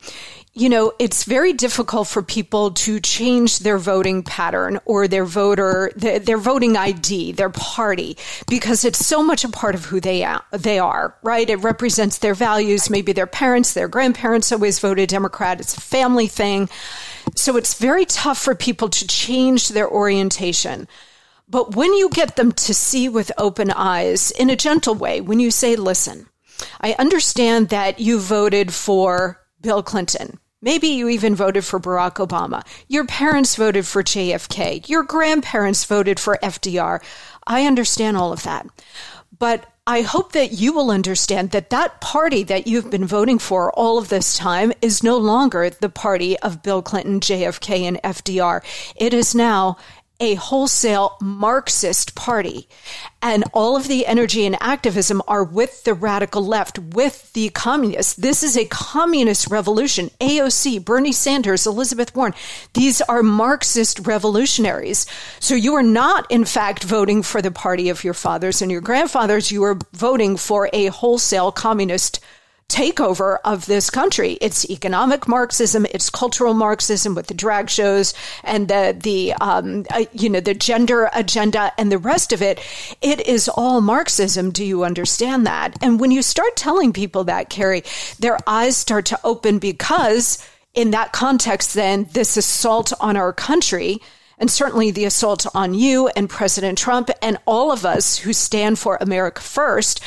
[0.58, 5.92] you know, it's very difficult for people to change their voting pattern or their voter,
[5.94, 8.16] their, their, voting ID, their party,
[8.48, 11.50] because it's so much a part of who they they are, right?
[11.50, 12.88] It represents their values.
[12.88, 15.60] Maybe their parents, their grandparents always voted Democrat.
[15.60, 16.70] It's a family thing.
[17.34, 20.88] So it's very tough for people to change their orientation.
[21.50, 25.38] But when you get them to see with open eyes in a gentle way, when
[25.38, 26.28] you say, listen,
[26.80, 32.66] I understand that you voted for Bill Clinton Maybe you even voted for Barack Obama.
[32.88, 34.88] Your parents voted for JFK.
[34.88, 37.02] Your grandparents voted for FDR.
[37.46, 38.66] I understand all of that.
[39.38, 43.70] But I hope that you will understand that that party that you've been voting for
[43.74, 48.64] all of this time is no longer the party of Bill Clinton, JFK, and FDR.
[48.96, 49.76] It is now
[50.20, 52.68] a wholesale Marxist party.
[53.22, 58.14] And all of the energy and activism are with the radical left, with the communists.
[58.14, 60.10] This is a communist revolution.
[60.20, 62.34] AOC, Bernie Sanders, Elizabeth Warren,
[62.74, 65.06] these are Marxist revolutionaries.
[65.40, 68.80] So you are not, in fact, voting for the party of your fathers and your
[68.80, 69.50] grandfathers.
[69.50, 72.20] You are voting for a wholesale communist
[72.68, 74.38] takeover of this country.
[74.40, 78.12] It's economic Marxism, it's cultural Marxism with the drag shows
[78.42, 82.60] and the the um, uh, you know the gender agenda and the rest of it.
[83.00, 84.50] It is all Marxism.
[84.50, 85.76] Do you understand that?
[85.80, 87.84] And when you start telling people that, Kari,
[88.18, 90.44] their eyes start to open because
[90.74, 94.00] in that context, then this assault on our country
[94.38, 98.78] and certainly the assault on you and President Trump and all of us who stand
[98.78, 100.00] for America first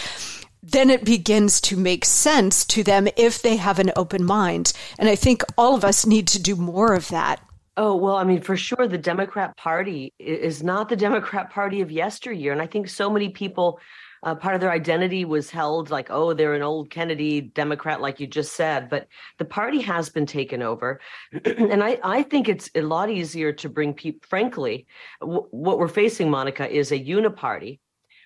[0.71, 4.73] then it begins to make sense to them if they have an open mind.
[4.97, 7.41] And I think all of us need to do more of that.
[7.77, 11.91] Oh, well, I mean, for sure, the Democrat Party is not the Democrat Party of
[11.91, 12.51] yesteryear.
[12.51, 13.79] And I think so many people,
[14.21, 18.19] uh, part of their identity was held like, oh, they're an old Kennedy Democrat, like
[18.19, 18.89] you just said.
[18.89, 19.07] But
[19.37, 20.99] the party has been taken over.
[21.45, 24.85] and I, I think it's a lot easier to bring people, frankly,
[25.21, 27.79] w- what we're facing, Monica, is a uniparty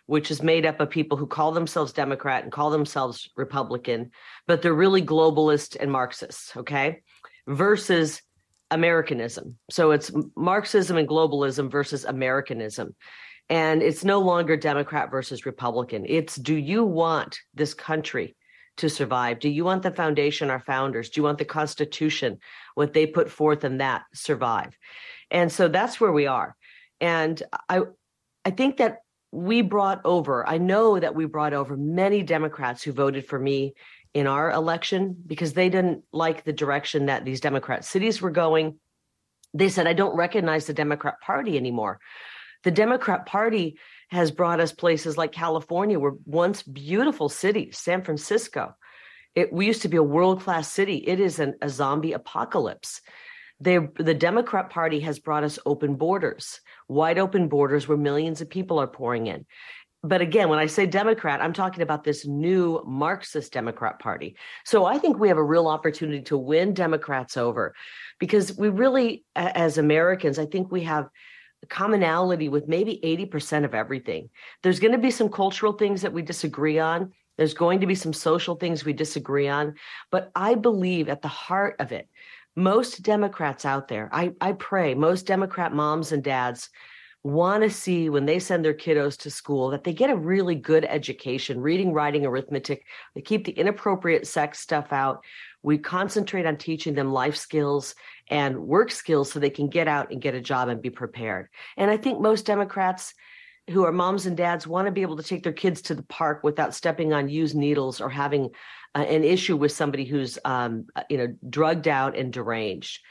[0.06, 4.12] which is made up of people who call themselves Democrat and call themselves Republican,
[4.48, 7.02] but they're really globalist and Marxists, okay?
[7.48, 8.22] Versus
[8.72, 9.58] Americanism.
[9.70, 12.96] So it's Marxism and globalism versus Americanism.
[13.50, 16.06] And it's no longer Democrat versus Republican.
[16.08, 18.36] It's do you want this country
[18.78, 19.40] to survive?
[19.40, 21.10] Do you want the foundation, our founders?
[21.10, 22.40] Do you want the Constitution,
[22.74, 24.76] what they put forth in that survive?
[25.30, 26.56] And so that's where we are.
[27.00, 27.82] And I
[28.46, 29.00] I think that
[29.34, 33.74] we brought over, I know that we brought over many Democrats who voted for me
[34.14, 38.78] in our election because they didn't like the direction that these Democrat cities were going.
[39.56, 42.00] They said, I don't recognize the Democrat Party anymore.
[42.64, 43.80] The Democrat Party
[44.12, 48.76] has brought us places like California, were once beautiful cities, San Francisco.
[49.34, 50.98] It, we used to be a world class city.
[50.98, 53.02] It is an, a zombie apocalypse.
[53.64, 56.60] They, the Democrat Party has brought us open borders,
[56.90, 59.46] wide open borders where millions of people are pouring in.
[60.04, 64.36] But again, when I say Democrat, I'm talking about this new Marxist Democrat Party.
[64.66, 67.74] So I think we have a real opportunity to win Democrats over
[68.20, 71.08] because we really, as Americans, I think we have
[71.70, 74.30] commonality with maybe 80% of everything.
[74.62, 77.14] There's going to be some cultural things that we disagree on.
[77.38, 79.76] There's going to be some social things we disagree on.
[80.12, 82.10] But I believe at the heart of it,
[82.56, 86.70] most Democrats out there, I, I pray most Democrat moms and dads
[87.24, 90.56] want to see when they send their kiddos to school that they get a really
[90.56, 92.86] good education, reading, writing, arithmetic.
[93.16, 95.24] They keep the inappropriate sex stuff out.
[95.62, 97.96] We concentrate on teaching them life skills
[98.30, 101.48] and work skills so they can get out and get a job and be prepared.
[101.78, 103.14] And I think most Democrats
[103.70, 106.04] who are moms and dads want to be able to take their kids to the
[106.04, 108.50] park without stepping on used needles or having
[108.96, 113.02] an issue with somebody who's um, uh, you know drugged out and deranged.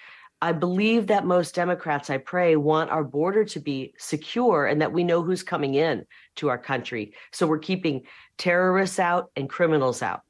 [0.41, 4.93] I believe that most Democrats, I pray, want our border to be secure and that
[4.93, 6.05] we know who's coming in
[6.37, 7.15] to our country.
[7.31, 8.03] So we're keeping
[8.39, 10.23] terrorists out and criminals out.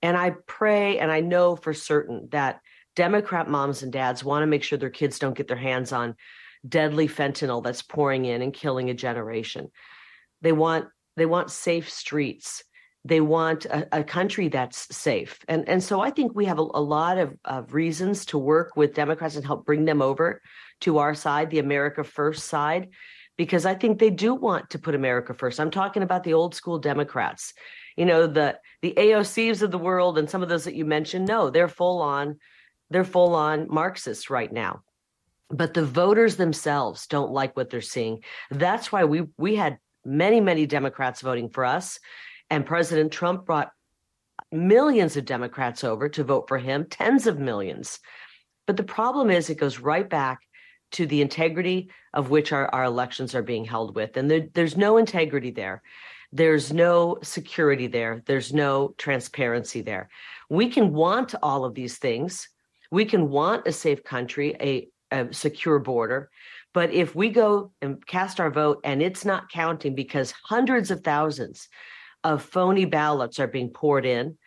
[0.00, 2.60] And I pray and I know for certain that
[2.96, 6.16] Democrat moms and dads want to make sure their kids don't get their hands on
[6.66, 9.70] deadly fentanyl that's pouring in and killing a generation.
[10.40, 10.86] They want
[11.16, 12.64] they want safe streets
[13.04, 15.38] they want a, a, country that's safe.
[15.48, 18.76] And, and so I think we have a, a lot of, of reasons to work
[18.76, 20.42] with Democrats and help bring them over
[20.80, 22.88] to our side, the America First side,
[23.38, 25.60] because I think they do want to put America first.
[25.60, 27.54] I'm talking about the old school Democrats,
[27.96, 31.26] you know, the the AOCs of the world and some of those that you mentioned.
[31.26, 32.38] No, they're full on,
[32.90, 34.82] they're full on Marxists right now.
[35.48, 38.22] But the voters themselves don't like what they're seeing.
[38.50, 41.98] That's why we we had many, many Democrats voting for us
[42.50, 43.72] and President Trump brought
[44.52, 48.00] millions of Democrats over to vote for him, tens of millions.
[48.66, 50.40] But the problem is, it goes right back
[50.92, 54.16] to the integrity of which our, our elections are being held with.
[54.16, 55.82] And there, there's no integrity there.
[56.32, 58.22] There's no security there.
[58.26, 60.08] There's no transparency there.
[60.48, 62.48] We can want all of these things.
[62.90, 66.30] We can want a safe country, a, a secure border.
[66.72, 71.02] But if we go and cast our vote and it's not counting because hundreds of
[71.02, 71.68] thousands
[72.24, 74.38] of phony ballots are being poured in,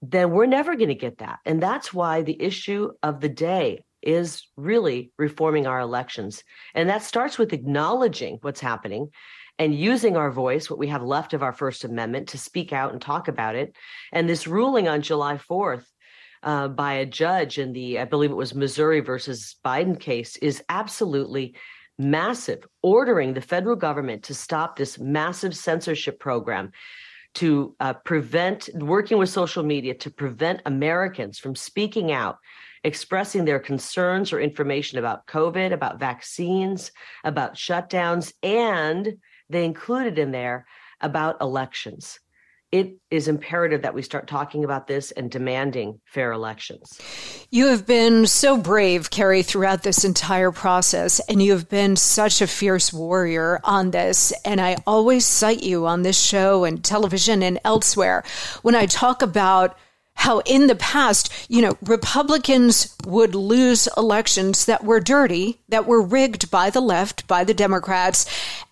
[0.00, 1.38] then we're never going to get that.
[1.46, 6.42] And that's why the issue of the day is really reforming our elections.
[6.74, 9.10] And that starts with acknowledging what's happening
[9.58, 12.92] and using our voice, what we have left of our First Amendment, to speak out
[12.92, 13.76] and talk about it.
[14.10, 15.84] And this ruling on July 4th
[16.42, 20.64] uh, by a judge in the, I believe it was Missouri versus Biden case, is
[20.68, 21.54] absolutely
[21.98, 26.72] massive, ordering the federal government to stop this massive censorship program
[27.34, 32.38] to uh, prevent working with social media to prevent Americans from speaking out,
[32.84, 36.92] expressing their concerns or information about COVID, about vaccines,
[37.24, 39.16] about shutdowns, and
[39.48, 40.66] they included in there
[41.00, 42.18] about elections
[42.72, 46.98] it is imperative that we start talking about this and demanding fair elections.
[47.50, 52.40] You have been so brave, Kari, throughout this entire process, and you have been such
[52.40, 54.32] a fierce warrior on this.
[54.46, 58.24] And I always cite you on this show and television and elsewhere
[58.62, 59.76] when I talk about
[60.14, 66.00] how in the past, you know, Republicans would lose elections that were dirty, that were
[66.00, 68.26] rigged by the left, by the Democrats,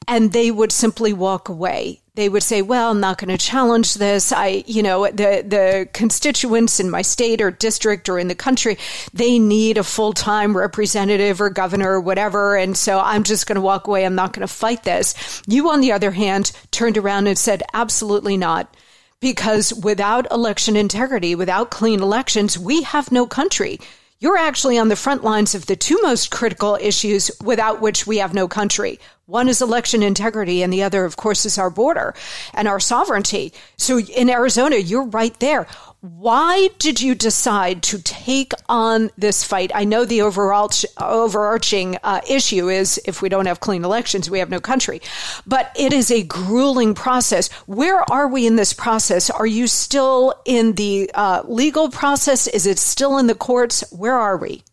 [0.06, 2.00] and they would simply walk away.
[2.14, 4.32] They would say, "Well, I'm not going to challenge this.
[4.32, 8.76] I, you know, the the constituents in my state or district or in the country,
[9.14, 13.62] they need a full-time representative or governor or whatever, and so I'm just going to
[13.62, 14.04] walk away.
[14.04, 17.62] I'm not going to fight this." You on the other hand turned around and said,
[17.72, 18.76] "Absolutely not."
[19.20, 23.78] Because without election integrity, without clean elections, we have no country.
[24.18, 28.18] You're actually on the front lines of the two most critical issues without which we
[28.18, 28.98] have no country.
[29.30, 32.14] One is election integrity, and the other, of course, is our border
[32.52, 33.52] and our sovereignty.
[33.76, 35.68] So in Arizona, you're right there.
[36.00, 39.70] Why did you decide to take on this fight?
[39.72, 40.68] I know the overall
[40.98, 45.00] overarching uh, issue is if we don't have clean elections, we have no country.
[45.46, 47.52] But it is a grueling process.
[47.66, 49.30] Where are we in this process?
[49.30, 52.48] Are you still in the uh, legal process?
[52.48, 53.84] Is it still in the courts?
[53.92, 54.64] Where are we?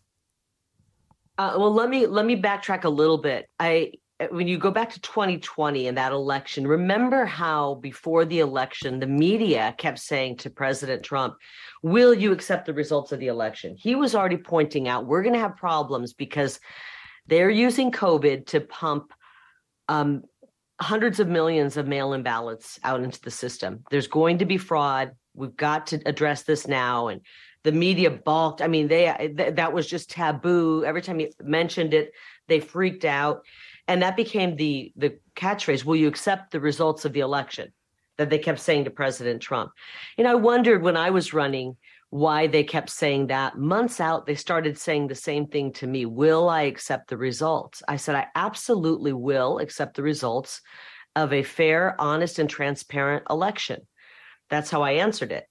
[1.38, 3.48] Uh, well, let me let me backtrack a little bit.
[3.60, 3.92] I
[4.30, 9.06] when you go back to 2020 and that election, remember how before the election, the
[9.06, 11.36] media kept saying to President Trump,
[11.82, 13.76] Will you accept the results of the election?
[13.78, 16.58] He was already pointing out we're going to have problems because
[17.28, 19.12] they're using COVID to pump
[19.86, 20.24] um,
[20.80, 23.84] hundreds of millions of mail in ballots out into the system.
[23.90, 25.12] There's going to be fraud.
[25.34, 27.08] We've got to address this now.
[27.08, 27.20] And
[27.62, 28.62] the media balked.
[28.62, 30.84] I mean, they th- that was just taboo.
[30.84, 32.12] Every time he mentioned it,
[32.48, 33.44] they freaked out
[33.88, 37.72] and that became the the catchphrase will you accept the results of the election?
[38.18, 39.70] that they kept saying to president trump.
[40.18, 41.76] And i wondered when i was running
[42.10, 43.58] why they kept saying that.
[43.58, 47.82] Months out they started saying the same thing to me will i accept the results?
[47.88, 50.60] I said i absolutely will accept the results
[51.16, 53.86] of a fair honest and transparent election.
[54.50, 55.46] That's how i answered it.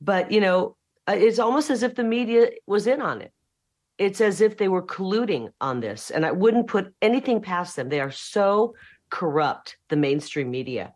[0.00, 0.76] But you know
[1.08, 3.32] uh, it's almost as if the media was in on it
[3.98, 6.10] it's as if they were colluding on this.
[6.10, 7.88] And I wouldn't put anything past them.
[7.88, 8.74] They are so
[9.10, 10.92] corrupt, the mainstream media.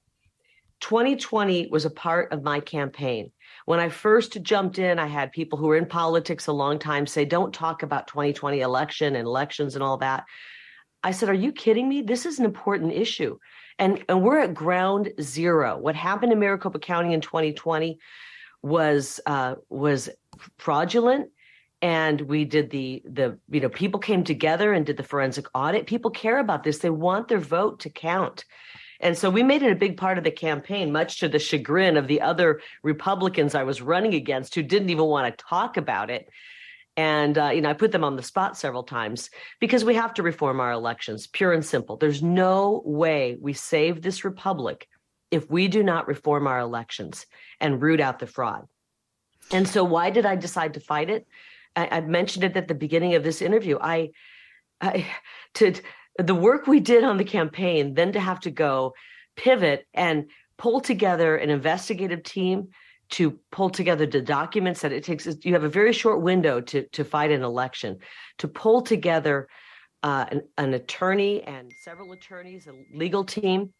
[0.81, 3.31] 2020 was a part of my campaign.
[3.67, 7.07] When I first jumped in, I had people who were in politics a long time
[7.07, 10.25] say, don't talk about 2020 election and elections and all that.
[11.03, 12.03] I said, Are you kidding me?
[12.03, 13.39] This is an important issue.
[13.79, 15.79] And, and we're at ground zero.
[15.79, 17.99] What happened in Maricopa County in 2020
[18.63, 20.11] was uh, was
[20.59, 21.31] fraudulent
[21.83, 25.87] and we did the the you know people came together and did the forensic audit.
[25.87, 26.79] People care about this.
[26.79, 28.45] They want their vote to count.
[29.03, 31.97] And so we made it a big part of the campaign much to the chagrin
[31.97, 36.11] of the other republicans i was running against who didn't even want to talk about
[36.11, 36.29] it.
[36.97, 40.13] And uh, you know i put them on the spot several times because we have
[40.15, 41.97] to reform our elections pure and simple.
[41.97, 44.87] There's no way we save this republic
[45.31, 47.25] if we do not reform our elections
[47.61, 48.67] and root out the fraud.
[49.51, 51.27] And so why did i decide to fight it
[51.77, 53.79] I, I mentioned it at the beginning of this interview.
[53.81, 54.11] I,
[54.81, 55.07] I
[55.55, 55.75] to
[56.19, 58.95] the work we did on the campaign, then to have to go
[59.37, 60.27] pivot and
[60.59, 62.69] pull together an investigative team
[63.11, 66.87] to pull together the documents that it takes you have a very short window to
[66.89, 67.99] to fight an election
[68.39, 69.49] to pull together
[70.03, 73.73] uh, an, an attorney and several attorneys a legal team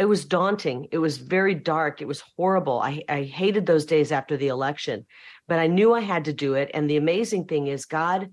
[0.00, 4.10] it was daunting it was very dark it was horrible I, I hated those days
[4.10, 5.06] after the election
[5.50, 6.70] but I knew I had to do it.
[6.74, 8.30] And the amazing thing is, God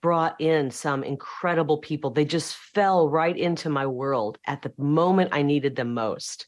[0.00, 2.10] brought in some incredible people.
[2.10, 6.46] They just fell right into my world at the moment I needed them most.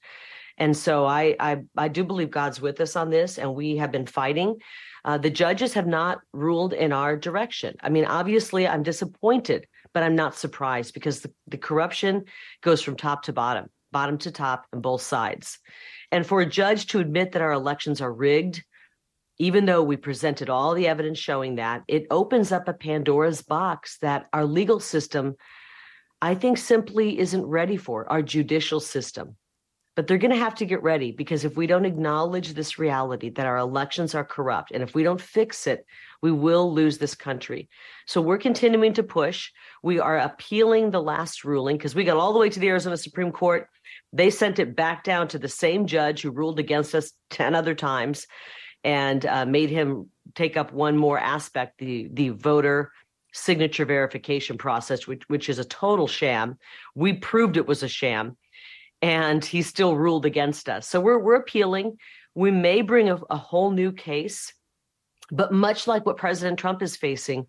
[0.59, 3.91] And so I, I, I do believe God's with us on this, and we have
[3.91, 4.59] been fighting.
[5.05, 7.75] Uh, the judges have not ruled in our direction.
[7.81, 12.27] I mean, obviously, I'm disappointed, but I'm not surprised because the, the corruption
[12.63, 15.59] goes from top to bottom, bottom to top, and both sides.
[16.13, 18.63] And for a judge to admit that our elections are rigged,
[19.39, 23.97] even though we presented all the evidence showing that, it opens up a Pandora's box
[24.03, 25.35] that our legal system,
[26.21, 29.37] I think, simply isn't ready for, our judicial system.
[29.95, 33.31] But they're going to have to get ready because if we don't acknowledge this reality
[33.31, 35.87] that our elections are corrupt, and if we don't fix it,
[36.21, 37.71] we will lose this country.
[38.07, 39.51] So we're continuing to push.
[39.83, 42.99] We are appealing the last ruling because we got all the way to the Arizona
[42.99, 43.69] Supreme Court.
[44.17, 47.75] They sent it back down to the same judge who ruled against us 10 other
[47.75, 48.27] times
[48.83, 52.93] and uh, made him take up one more aspect the the voter
[53.33, 56.57] signature verification process which which is a total sham.
[56.95, 58.39] We proved it was a sham
[59.03, 60.89] and he still ruled against us.
[60.89, 61.99] So we're we're appealing.
[62.35, 64.53] We may bring a, a whole new case
[65.31, 67.47] but much like what president trump is facing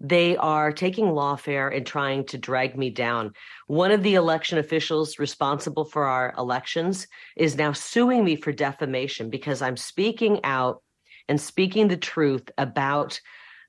[0.00, 3.32] they are taking lawfare and trying to drag me down.
[3.66, 9.28] One of the election officials responsible for our elections is now suing me for defamation
[9.28, 10.82] because I'm speaking out
[11.28, 13.20] and speaking the truth about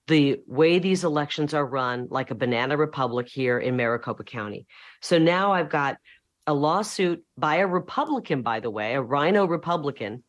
[0.08, 4.66] the way these elections are run like a banana republic here in Maricopa County.
[5.02, 5.98] So now I've got
[6.48, 10.24] a lawsuit by a Republican, by the way, a RINO Republican.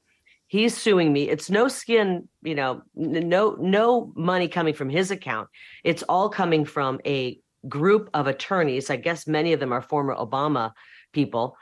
[0.50, 1.28] He's suing me.
[1.28, 5.48] It's no skin, you know, no no money coming from his account.
[5.84, 7.38] It's all coming from a
[7.68, 8.90] group of attorneys.
[8.90, 10.72] I guess many of them are former Obama
[11.12, 11.56] people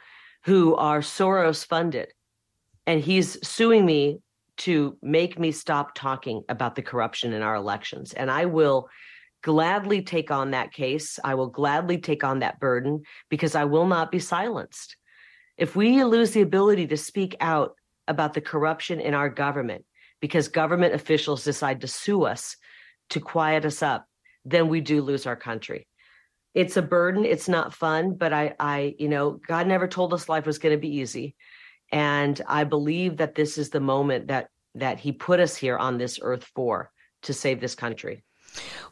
[0.47, 2.15] who are Soros funded.
[2.87, 4.21] And he's suing me
[4.69, 8.15] to make me stop talking about the corruption in our elections.
[8.15, 8.89] And I will
[9.43, 11.19] gladly take on that case.
[11.23, 14.97] I will gladly take on that burden because I will not be silenced.
[15.59, 17.75] If we lose the ability to speak out
[18.09, 19.85] about the corruption in our government
[20.21, 22.57] because government officials decide to sue us
[23.11, 24.07] to quiet us up,
[24.45, 25.87] then we do lose our country.
[26.55, 27.25] It's a burden.
[27.25, 30.75] It's not fun, but I, I, you know, God never told us life was going
[30.75, 31.37] to be easy
[31.91, 35.99] and i believe that this is the moment that that he put us here on
[35.99, 36.91] this earth for
[37.23, 38.23] to save this country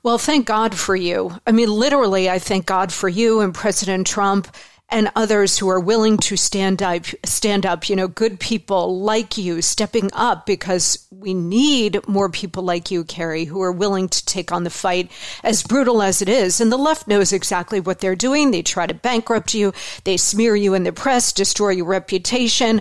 [0.02, 4.06] well thank god for you i mean literally i thank god for you and president
[4.06, 4.48] trump
[4.88, 9.36] and others who are willing to stand up, stand up, you know, good people like
[9.36, 14.24] you stepping up because we need more people like you, Kari, who are willing to
[14.26, 15.10] take on the fight
[15.42, 16.60] as brutal as it is.
[16.60, 18.50] And the left knows exactly what they're doing.
[18.50, 19.72] They try to bankrupt you.
[20.04, 22.80] They smear you in the press, destroy your reputation.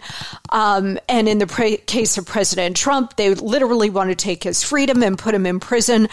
[0.49, 4.63] Um, and in the pre- case of President Trump, they literally want to take his
[4.63, 6.07] freedom and put him in prison.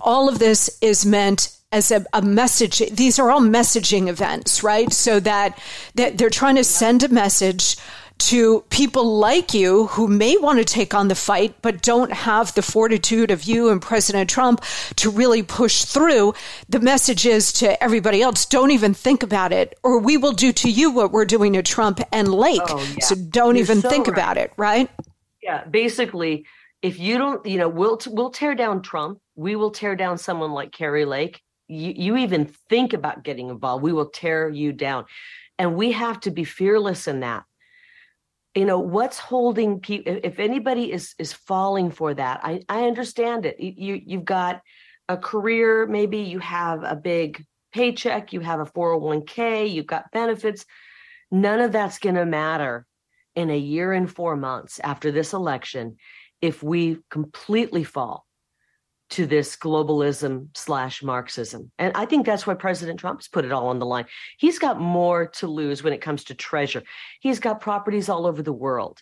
[0.00, 2.78] All of this is meant as a, a, message.
[2.90, 4.92] These are all messaging events, right?
[4.92, 5.58] So that,
[5.96, 7.76] that they're trying to send a message
[8.16, 12.54] to people like you who may want to take on the fight, but don't have
[12.54, 14.62] the fortitude of you and President Trump
[14.96, 16.32] to really push through.
[16.68, 20.52] The message is to everybody else don't even think about it, or we will do
[20.52, 22.62] to you what we're doing to Trump and Lake.
[22.68, 23.04] Oh, yeah.
[23.04, 24.16] So don't You're even so think right.
[24.16, 24.88] about it, right?
[25.42, 26.46] Yeah, basically,
[26.82, 29.18] if you don't, you know, we'll we'll tear down Trump.
[29.34, 33.82] We will tear down someone like Kari Lake you, you even think about getting involved,
[33.82, 35.06] we will tear you down.
[35.58, 37.44] And we have to be fearless in that.
[38.54, 43.46] You know, what's holding people, if anybody is is falling for that, I, I understand
[43.46, 43.58] it.
[43.58, 44.62] You you've got
[45.08, 50.64] a career, maybe you have a big paycheck, you have a 401k, you've got benefits.
[51.32, 52.86] None of that's going to matter
[53.34, 55.96] in a year and four months after this election
[56.40, 58.24] if we completely fall
[59.14, 61.70] to this globalism slash Marxism.
[61.78, 64.06] And I think that's why President Trump's put it all on the line.
[64.38, 66.82] He's got more to lose when it comes to treasure.
[67.20, 69.00] He's got properties all over the world.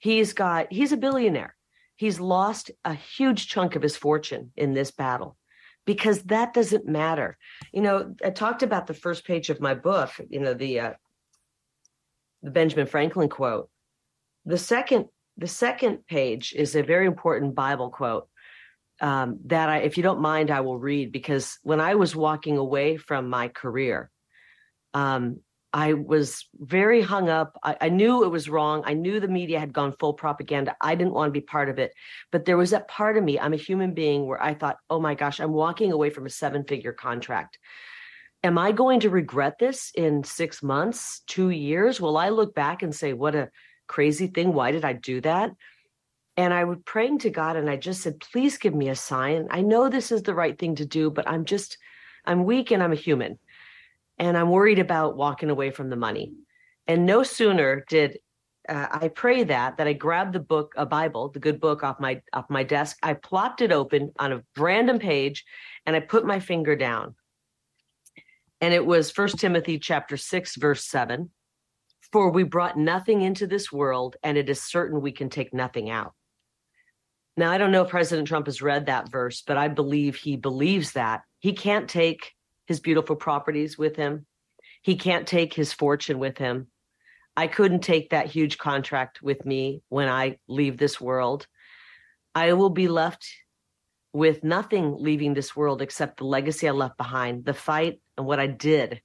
[0.00, 1.56] He's got, he's a billionaire.
[1.96, 5.38] He's lost a huge chunk of his fortune in this battle
[5.86, 7.38] because that doesn't matter.
[7.72, 10.92] You know, I talked about the first page of my book, you know, the, uh,
[12.42, 13.70] the Benjamin Franklin quote.
[14.44, 15.06] The second,
[15.38, 18.28] the second page is a very important Bible quote
[19.00, 22.56] um, that I, if you don't mind, I will read because when I was walking
[22.56, 24.10] away from my career,
[24.92, 25.40] um,
[25.72, 27.58] I was very hung up.
[27.60, 28.84] I, I, knew it was wrong.
[28.86, 30.76] I knew the media had gone full propaganda.
[30.80, 31.92] I didn't want to be part of it.
[32.30, 35.00] But there was that part of me, I'm a human being, where I thought, oh
[35.00, 37.58] my gosh, I'm walking away from a seven figure contract.
[38.44, 42.00] Am I going to regret this in six months, two years?
[42.00, 43.50] Will I look back and say, what a
[43.88, 44.52] crazy thing?
[44.52, 45.50] Why did I do that?
[46.36, 49.46] And I would praying to God and I just said, please give me a sign.
[49.50, 51.78] I know this is the right thing to do, but I'm just,
[52.24, 53.38] I'm weak and I'm a human.
[54.18, 56.32] And I'm worried about walking away from the money.
[56.86, 58.18] And no sooner did
[58.68, 62.00] uh, I pray that that I grabbed the book, a Bible, the good book off
[62.00, 62.96] my off my desk.
[63.02, 65.44] I plopped it open on a random page,
[65.84, 67.14] and I put my finger down.
[68.60, 71.30] And it was First Timothy chapter six, verse seven.
[72.12, 75.90] For we brought nothing into this world, and it is certain we can take nothing
[75.90, 76.14] out.
[77.36, 80.36] Now, I don't know if President Trump has read that verse, but I believe he
[80.36, 81.22] believes that.
[81.40, 82.32] He can't take
[82.66, 84.26] his beautiful properties with him,
[84.82, 86.68] he can't take his fortune with him.
[87.36, 91.46] I couldn't take that huge contract with me when I leave this world.
[92.34, 93.26] I will be left
[94.12, 98.38] with nothing leaving this world except the legacy I left behind, the fight and what
[98.38, 99.00] I did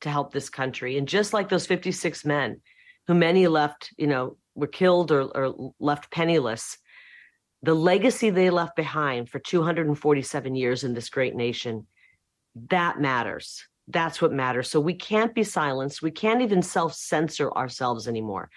[0.00, 0.96] to help this country.
[0.96, 2.62] And just like those 56 men,
[3.06, 6.78] who many left, you know, were killed or, or left penniless,
[7.66, 11.84] the legacy they left behind for 247 years in this great nation,
[12.70, 13.66] that matters.
[13.88, 14.70] That's what matters.
[14.70, 16.00] So we can't be silenced.
[16.00, 18.50] We can't even self censor ourselves anymore.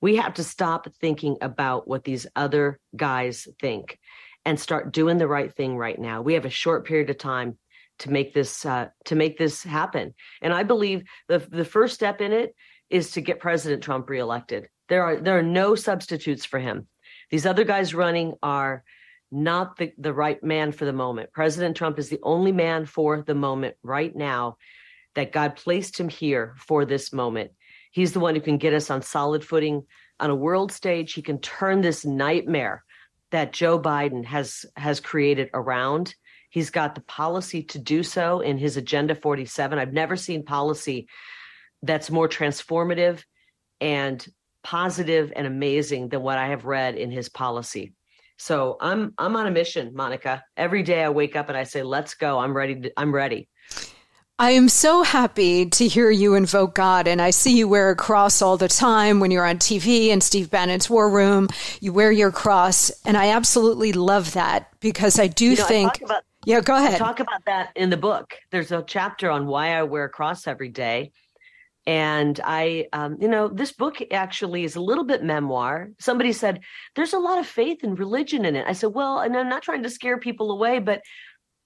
[0.00, 3.98] We have to stop thinking about what these other guys think
[4.44, 6.22] and start doing the right thing right now.
[6.22, 7.58] We have a short period of time
[8.00, 10.14] to make this uh, to make this happen.
[10.42, 12.54] And I believe the the first step in it
[12.88, 14.68] is to get President Trump reelected.
[14.88, 16.86] There are there are no substitutes for him.
[17.30, 18.84] These other guys running are
[19.30, 21.32] not the, the right man for the moment.
[21.32, 24.56] President Trump is the only man for the moment right now
[25.14, 27.52] that God placed him here for this moment.
[27.90, 29.84] He's the one who can get us on solid footing
[30.20, 31.12] on a world stage.
[31.12, 32.84] He can turn this nightmare
[33.30, 36.14] that Joe Biden has has created around.
[36.50, 39.78] He's got the policy to do so in his Agenda 47.
[39.78, 41.08] I've never seen policy
[41.82, 43.24] that's more transformative
[43.80, 44.24] and
[44.64, 47.92] positive and amazing than what I have read in his policy.
[48.36, 50.42] So I'm I'm on a mission, Monica.
[50.56, 52.38] Every day I wake up and I say, "Let's go.
[52.40, 52.80] I'm ready.
[52.80, 53.48] To, I'm ready."
[54.36, 57.96] I am so happy to hear you invoke God, and I see you wear a
[57.96, 61.46] cross all the time when you're on TV and Steve Bannon's War Room.
[61.80, 66.02] You wear your cross, and I absolutely love that because I do you know, think.
[66.02, 66.94] I about, yeah, go ahead.
[66.94, 68.34] I talk about that in the book.
[68.50, 71.12] There's a chapter on why I wear a cross every day,
[71.86, 75.90] and I, um, you know, this book actually is a little bit memoir.
[75.98, 76.60] Somebody said,
[76.96, 78.64] there's a lot of faith and religion in it.
[78.66, 81.02] I said, well, and I'm not trying to scare people away, but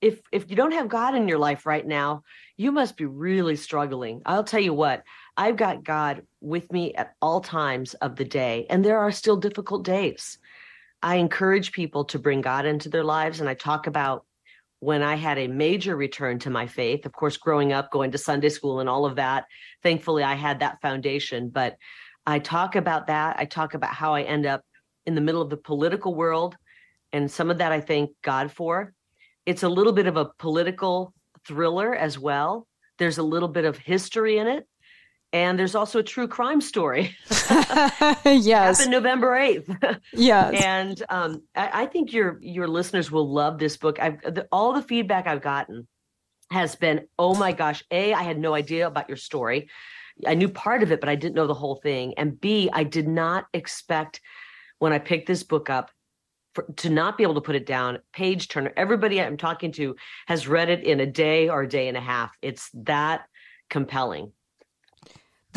[0.01, 2.23] if if you don't have God in your life right now,
[2.57, 4.23] you must be really struggling.
[4.27, 5.03] I'll tell you what,
[5.37, 9.37] I've got God with me at all times of the day, and there are still
[9.37, 10.39] difficult days.
[11.03, 14.25] I encourage people to bring God into their lives, and I talk about
[14.81, 17.05] when I had a major return to my faith.
[17.07, 19.47] Of course, growing up, going to Sunday school and all of that,
[19.83, 21.49] thankfully I had that foundation.
[21.49, 21.77] But
[22.27, 23.37] I talk about that.
[23.39, 24.63] I talk about how I end up
[25.07, 26.57] in the middle of the political world.
[27.13, 28.93] And some of that I thank God for.
[29.47, 31.15] It's a little bit of a political
[31.47, 32.67] thriller as well.
[32.99, 34.67] There's a little bit of history in it
[35.33, 37.15] and there's also a true crime story.
[37.31, 39.71] yes, happened November eighth.
[40.13, 44.01] yes, and um, I, I, think your your listeners will love this book.
[44.01, 45.87] I've the, all the feedback I've gotten
[46.51, 49.69] has been, oh my gosh, a I had no idea about your story.
[50.27, 52.15] I knew part of it, but I didn't know the whole thing.
[52.17, 54.21] And B, I did not expect
[54.79, 55.91] when I picked this book up
[56.55, 57.99] for, to not be able to put it down.
[58.13, 58.73] Page turner.
[58.77, 59.95] Everybody I'm talking to
[60.27, 62.33] has read it in a day or a day and a half.
[62.43, 63.27] It's that
[63.71, 64.33] compelling.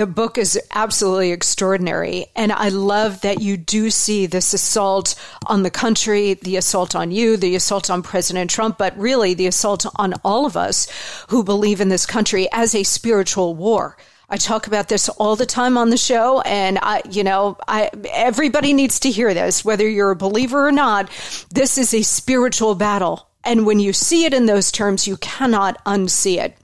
[0.02, 2.26] The book is absolutely extraordinary.
[2.36, 5.14] And I love that you do see this assault
[5.46, 9.46] on the country, the assault on you, the assault on President Trump, but really the
[9.46, 10.88] assault on all of us
[11.30, 13.96] who believe in this country as a spiritual war.
[14.28, 17.92] I talk about this all the time on the show, and I, you know, I
[18.12, 21.12] everybody needs to hear this, whether you're a believer or not.
[21.52, 25.84] This is a spiritual battle and when you see it in those terms, you cannot
[25.86, 26.58] unsee it.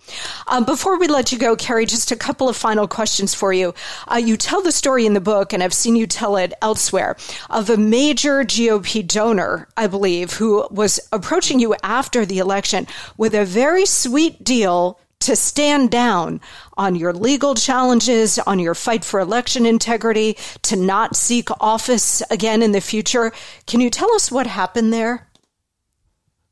[0.47, 3.73] Um, before we let you go, Kari, just a couple of final questions for you.
[4.07, 7.17] Uh, you tell the story in the book, and I've seen you tell it elsewhere,
[7.49, 13.34] of a major GOP donor, I believe, who was approaching you after the election with
[13.34, 16.39] a very sweet deal to stand down
[16.78, 22.61] on your legal challenges, on your fight for election integrity, to not seek office again
[22.61, 23.32] in the future.
[23.65, 25.28] Can you tell us what happened there?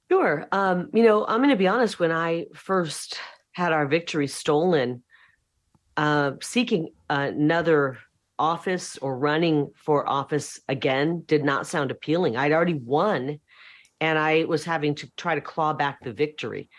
[0.09, 0.45] Sure.
[0.51, 1.99] Um, you know, I'm going to be honest.
[1.99, 3.17] When I first
[3.53, 5.03] had our victory stolen,
[5.97, 7.97] uh, seeking another
[8.37, 12.35] office or running for office again did not sound appealing.
[12.35, 13.39] I'd already won,
[14.01, 16.69] and I was having to try to claw back the victory.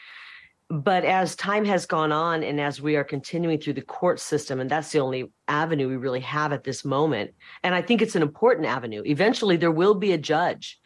[0.68, 4.61] But as time has gone on, and as we are continuing through the court system,
[4.61, 7.31] and that's the only avenue we really have at this moment,
[7.62, 9.03] and I think it's an important avenue.
[9.05, 10.79] Eventually, there will be a judge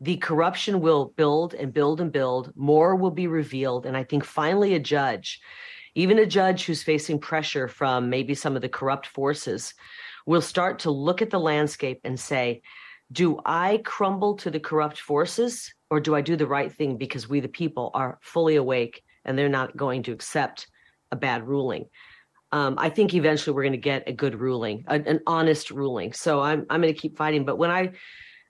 [0.00, 2.52] the corruption will build and build and build.
[2.56, 3.86] More will be revealed.
[3.86, 5.40] And I think finally a judge,
[5.94, 9.74] even a judge who's facing pressure from maybe some of the corrupt forces,
[10.26, 12.62] will start to look at the landscape and say,
[13.10, 17.28] do I crumble to the corrupt forces or do I do the right thing because
[17.28, 20.68] we, the people, are fully awake and they're not going to accept
[21.10, 21.86] a bad ruling?
[22.52, 26.12] Um, I think eventually we're going to get a good ruling, an honest ruling.
[26.12, 27.44] So I'm I'm going to keep fighting.
[27.44, 27.92] But when I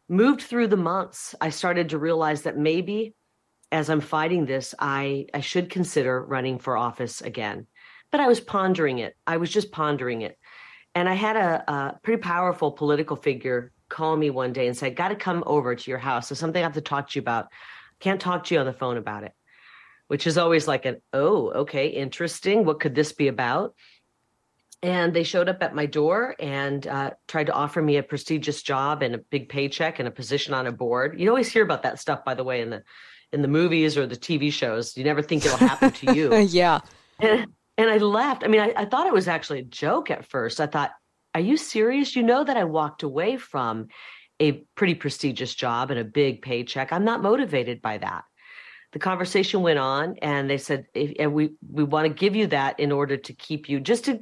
[0.08, 3.14] moved through the months, I started to realize that maybe
[3.70, 7.66] as I'm fighting this, I, I should consider running for office again.
[8.10, 9.14] But I was pondering it.
[9.26, 10.38] I was just pondering it.
[10.94, 14.90] And I had a, a pretty powerful political figure call me one day and say,
[14.90, 16.28] Got to come over to your house.
[16.28, 17.48] There's something I have to talk to you about.
[18.00, 19.32] Can't talk to you on the phone about it,
[20.06, 22.64] which is always like an, oh, okay, interesting.
[22.64, 23.74] What could this be about?
[24.82, 28.62] And they showed up at my door and uh, tried to offer me a prestigious
[28.62, 31.18] job and a big paycheck and a position on a board.
[31.18, 32.84] You always hear about that stuff, by the way, in the
[33.32, 34.96] in the movies or the TV shows.
[34.96, 36.34] You never think it'll happen to you.
[36.48, 36.80] yeah.
[37.18, 38.44] And, and I laughed.
[38.44, 40.60] I mean, I, I thought it was actually a joke at first.
[40.60, 40.92] I thought,
[41.34, 42.16] are you serious?
[42.16, 43.88] You know that I walked away from
[44.40, 46.92] a pretty prestigious job and a big paycheck.
[46.92, 48.24] I'm not motivated by that.
[48.92, 52.80] The conversation went on, and they said, and we we want to give you that
[52.80, 54.20] in order to keep you just to.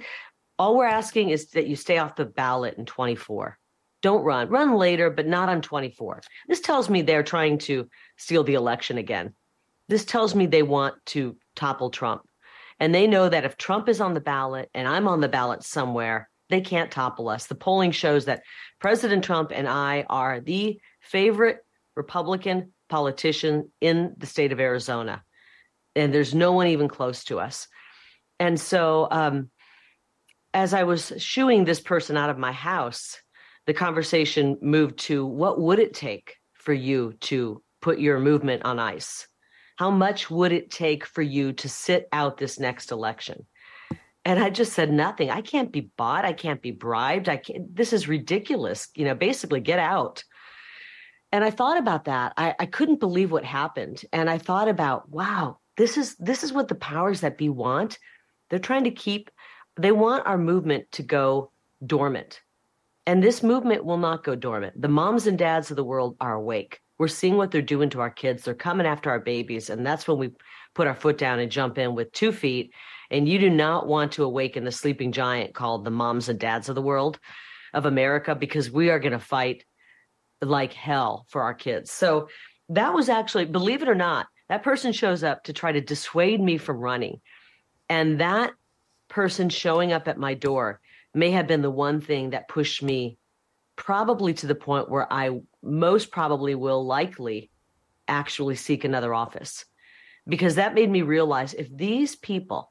[0.59, 3.59] All we're asking is that you stay off the ballot in 24.
[4.03, 4.49] Don't run.
[4.49, 6.23] Run later, but not on 24.
[6.49, 9.35] This tells me they're trying to steal the election again.
[9.89, 12.23] This tells me they want to topple Trump.
[12.79, 15.63] And they know that if Trump is on the ballot and I'm on the ballot
[15.63, 17.47] somewhere, they can't topple us.
[17.47, 18.43] The polling shows that
[18.79, 21.59] President Trump and I are the favorite
[21.97, 25.23] Republican politician in the state of Arizona.
[25.95, 27.69] And there's no one even close to us.
[28.39, 29.51] And so, um,
[30.55, 33.21] as I was shooing this person out of my house,
[33.67, 38.79] the conversation moved to what would it take for you to put your movement on
[38.79, 39.27] ice?
[39.77, 43.47] How much would it take for you to sit out this next election?
[44.25, 45.31] And I just said nothing.
[45.31, 46.25] I can't be bought.
[46.25, 47.29] I can't be bribed.
[47.29, 48.89] I can't, this is ridiculous.
[48.97, 50.25] You know, basically get out.
[51.31, 52.33] And I thought about that.
[52.37, 54.03] I, I couldn't believe what happened.
[54.13, 57.99] And I thought about, wow, this is this is what the powers that be want.
[58.49, 59.31] They're trying to keep,
[59.77, 61.51] they want our movement to go
[61.85, 62.41] dormant.
[63.07, 64.81] And this movement will not go dormant.
[64.81, 66.81] The moms and dads of the world are awake.
[66.99, 68.43] We're seeing what they're doing to our kids.
[68.43, 69.71] They're coming after our babies.
[69.71, 70.33] And that's when we
[70.75, 72.73] put our foot down and jump in with two feet.
[73.11, 76.69] And you do not want to awaken the sleeping giant called the moms and dads
[76.69, 77.21] of the world
[77.73, 79.65] of America because we are going to fight
[80.41, 81.93] like hell for our kids.
[81.93, 82.29] So
[82.71, 86.41] that was actually, believe it or not, that person shows up to try to dissuade
[86.41, 87.21] me from running.
[87.89, 88.53] And that
[89.17, 90.79] person showing up at my door
[91.15, 93.17] may have been the one thing that pushed me
[93.75, 97.51] probably to the point where I most probably will likely
[98.07, 99.65] actually seek another office.
[100.29, 102.71] Because that made me realize if these people,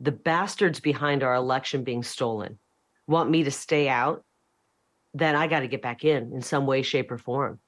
[0.00, 2.58] the bastards behind our election being stolen,
[3.06, 4.24] want me to stay out,
[5.14, 7.60] then I got to get back in in some way, shape, or form.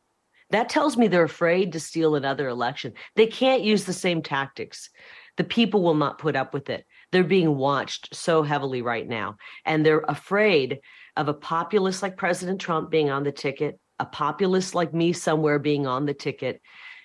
[0.51, 2.95] That tells me they're afraid to steal another election.
[3.15, 4.91] They can't use the same tactics.
[5.37, 6.85] The people will not put up with it.
[7.11, 10.81] They're being watched so heavily right now, and they're afraid
[11.17, 15.59] of a populist like President Trump being on the ticket, a populist like me somewhere
[15.59, 16.61] being on the ticket.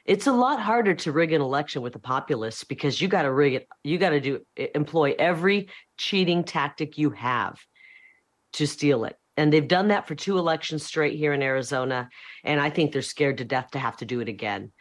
[0.05, 3.32] It's a lot harder to rig an election with a populist because you got to
[3.32, 3.67] rig it.
[3.84, 7.59] You got to do employ every cheating tactic you have
[8.53, 9.17] to steal it.
[9.36, 12.09] And they've done that for two elections straight here in Arizona.
[12.43, 14.71] And I think they're scared to death to have to do it again.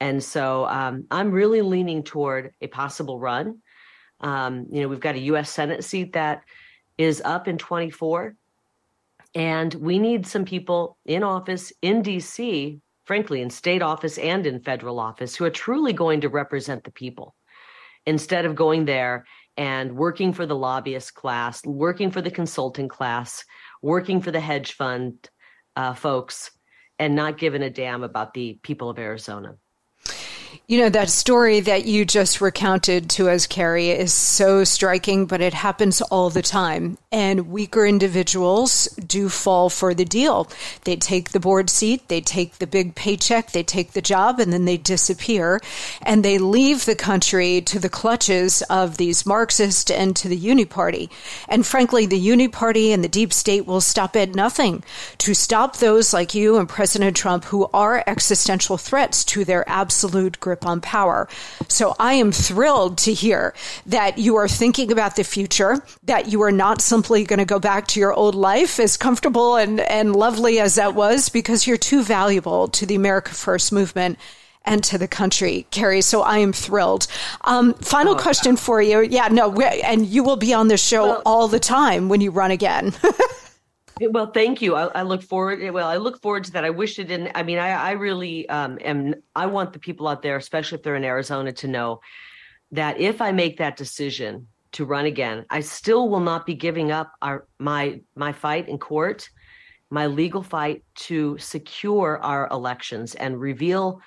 [0.00, 3.58] And so um, I'm really leaning toward a possible run.
[4.20, 5.50] Um, you know, we've got a U.S.
[5.50, 6.42] Senate seat that
[6.96, 8.34] is up in 24.
[9.34, 14.60] And we need some people in office in DC, frankly, in state office and in
[14.60, 17.34] federal office, who are truly going to represent the people
[18.06, 19.26] instead of going there
[19.56, 23.44] and working for the lobbyist class, working for the consulting class,
[23.82, 25.28] working for the hedge fund
[25.76, 26.50] uh, folks,
[26.98, 29.56] and not giving a damn about the people of Arizona.
[30.66, 35.40] You know, that story that you just recounted to us, Kari, is so striking, but
[35.40, 36.98] it happens all the time.
[37.10, 40.50] And weaker individuals do fall for the deal.
[40.84, 44.52] They take the board seat, they take the big paycheck, they take the job, and
[44.52, 45.60] then they disappear.
[46.02, 50.66] And they leave the country to the clutches of these Marxists and to the Uni
[50.66, 51.08] Party.
[51.48, 54.84] And frankly, the Uni Party and the deep state will stop at nothing
[55.18, 60.37] to stop those like you and President Trump who are existential threats to their absolute
[60.40, 61.28] grip on power.
[61.68, 63.54] So I am thrilled to hear
[63.86, 67.58] that you are thinking about the future, that you are not simply going to go
[67.58, 71.76] back to your old life, as comfortable and, and lovely as that was, because you're
[71.76, 74.18] too valuable to the America First movement
[74.64, 76.02] and to the country, Kari.
[76.02, 77.06] So I am thrilled.
[77.42, 79.00] Um, final oh, question for you.
[79.00, 82.30] Yeah, no, and you will be on the show well, all the time when you
[82.30, 82.92] run again.
[84.00, 84.74] Well, thank you.
[84.76, 85.70] I, I, look forward.
[85.72, 86.64] Well, I look forward to that.
[86.64, 87.32] I wish it didn't.
[87.34, 89.14] I mean, I, I really um, am.
[89.34, 92.00] I want the people out there, especially if they're in Arizona, to know
[92.72, 96.92] that if I make that decision to run again, I still will not be giving
[96.92, 99.28] up our my my fight in court,
[99.90, 104.00] my legal fight to secure our elections and reveal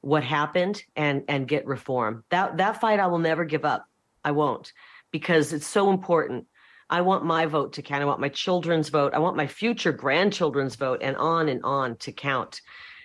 [0.00, 2.24] what happened and and get reform.
[2.30, 3.86] That that fight I will never give up.
[4.24, 4.72] I won't
[5.12, 6.46] because it's so important
[6.88, 8.02] I want my vote to count.
[8.02, 9.14] I want my children's vote.
[9.14, 12.60] I want my future grandchildren's vote and on and on to count.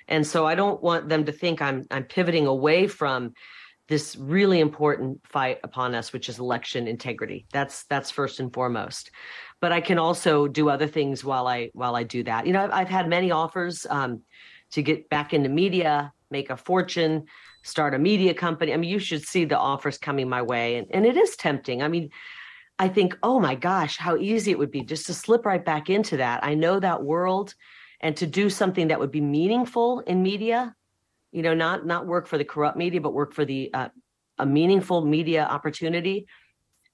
[0.08, 3.34] And so I don't want them to think I'm I'm pivoting away from
[3.88, 7.46] this really important fight upon us, which is election integrity.
[7.52, 9.12] That's that's first and foremost.
[9.60, 12.46] But I can also do other things while I while I do that.
[12.48, 14.22] You know, I've, I've had many offers um,
[14.72, 17.26] to get back into media, make a fortune,
[17.64, 18.74] start a media company.
[18.74, 21.82] I mean, you should see the offers coming my way, and and it is tempting.
[21.82, 22.10] I mean,
[22.82, 25.92] I think, oh my gosh, how easy it would be just to slip right back
[25.92, 26.44] into that.
[26.44, 27.54] I know that world
[28.00, 30.76] and to do something that would be meaningful in media,
[31.32, 33.90] you know, not not work for the corrupt media, but work for the uh,
[34.40, 36.26] a meaningful media opportunity.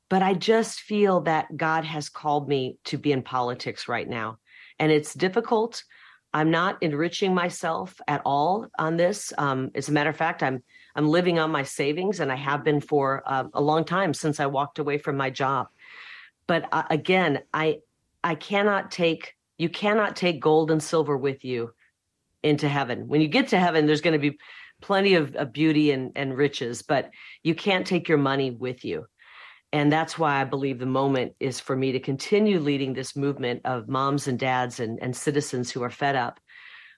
[0.10, 4.40] But I just feel that God has called me to be in politics right now.
[4.80, 5.86] And it's difficult.
[6.34, 9.32] I'm not enriching myself at all on this.
[9.38, 10.62] Um, as a matter of fact, I'm
[10.98, 14.42] I'm living on my savings, and I have been for uh, a long time since
[14.42, 15.68] I walked away from my job
[16.48, 17.78] but uh, again i
[18.24, 21.72] i cannot take you cannot take gold and silver with you
[22.44, 23.08] into heaven.
[23.08, 24.38] When you get to heaven there's going to be
[24.82, 27.10] plenty of, of beauty and, and riches but
[27.44, 29.06] you can't take your money with you.
[29.74, 33.62] And that's why i believe the moment is for me to continue leading this movement
[33.66, 36.40] of moms and dads and, and citizens who are fed up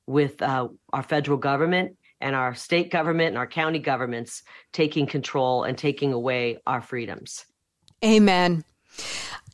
[0.05, 4.43] with uh, our federal government and our state government and our county governments
[4.73, 7.45] taking control and taking away our freedoms.
[8.03, 8.63] Amen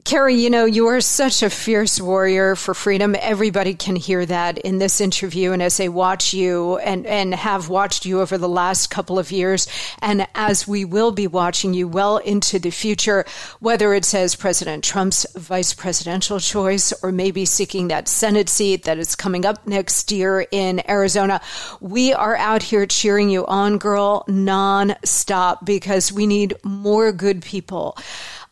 [0.05, 3.15] Kari, you know, you are such a fierce warrior for freedom.
[3.19, 5.51] Everybody can hear that in this interview.
[5.51, 9.31] And as they watch you and, and have watched you over the last couple of
[9.31, 9.67] years,
[10.03, 13.25] and as we will be watching you well into the future,
[13.61, 18.99] whether it's as President Trump's vice presidential choice or maybe seeking that Senate seat that
[18.99, 21.41] is coming up next year in Arizona,
[21.81, 27.97] we are out here cheering you on, girl, non-stop because we need more good people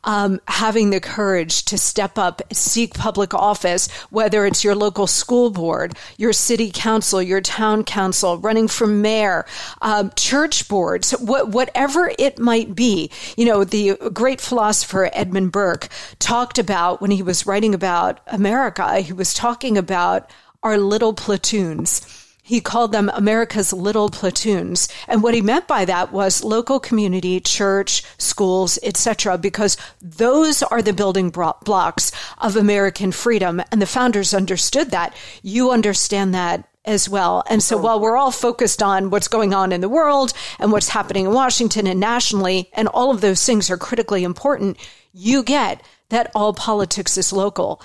[0.04, 5.50] um, having the courage to step up, seek public office, whether it's your local school
[5.50, 9.46] board, your city council, your town council, running for mayor,
[9.82, 13.10] um, church boards, wh- whatever it might be.
[13.38, 15.88] You know, the great philosopher Edmund Burke
[16.20, 20.30] talked about when he was writing about America, he was talking about
[20.62, 24.90] our little platoons he called them America's little platoons.
[25.08, 30.82] And what he meant by that was local community, church, schools, etc., because those are
[30.82, 33.62] the building blocks of American freedom.
[33.72, 35.16] And the founders understood that.
[35.42, 37.46] You understand that as well.
[37.50, 40.90] And so while we're all focused on what's going on in the world and what's
[40.90, 44.78] happening in Washington and nationally, and all of those things are critically important,
[45.14, 47.82] you get that all politics is local.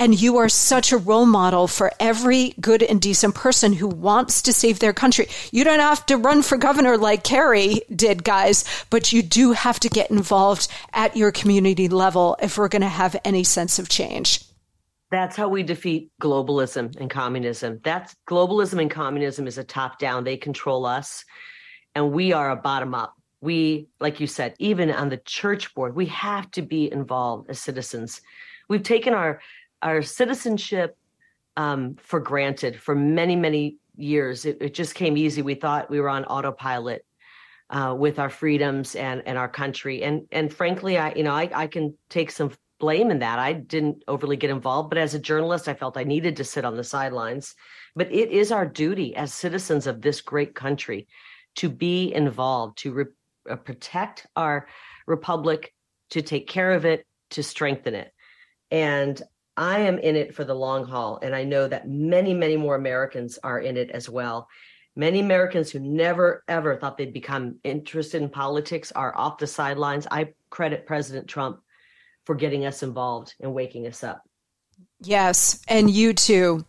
[0.00, 4.42] And you are such a role model for every good and decent person who wants
[4.42, 5.26] to save their country.
[5.50, 9.80] You don't have to run for governor like Kari did, guys, but you do have
[9.80, 13.88] to get involved at your community level if we're going to have any sense of
[13.88, 14.44] change.
[15.10, 17.80] That's how we defeat globalism and communism.
[17.82, 20.24] That's globalism and communism is a top down.
[20.24, 21.24] They control us
[21.94, 23.14] and we are a bottom up.
[23.40, 27.58] We, like you said, even on the church board, we have to be involved as
[27.58, 28.20] citizens.
[28.68, 29.40] We've taken our
[29.82, 30.96] our citizenship
[31.56, 34.44] um, for granted for many many years.
[34.44, 35.42] It, it, just came easy.
[35.42, 37.04] We thought we were on autopilot
[37.70, 40.02] uh, with our freedoms and and our country.
[40.02, 43.38] And and frankly, I you know I I can take some blame in that.
[43.38, 46.64] I didn't overly get involved, but as a journalist, I felt I needed to sit
[46.64, 47.54] on the sidelines.
[47.96, 51.08] But it is our duty as citizens of this great country
[51.56, 53.04] to be involved, to re-
[53.50, 54.68] uh, protect our
[55.06, 55.74] republic,
[56.10, 58.12] to take care of it, to strengthen it.
[58.70, 59.20] And
[59.58, 61.18] I am in it for the long haul.
[61.20, 64.48] And I know that many, many more Americans are in it as well.
[64.96, 70.06] Many Americans who never, ever thought they'd become interested in politics are off the sidelines.
[70.10, 71.60] I credit President Trump
[72.24, 74.22] for getting us involved and waking us up.
[75.00, 75.60] Yes.
[75.68, 76.64] And you too.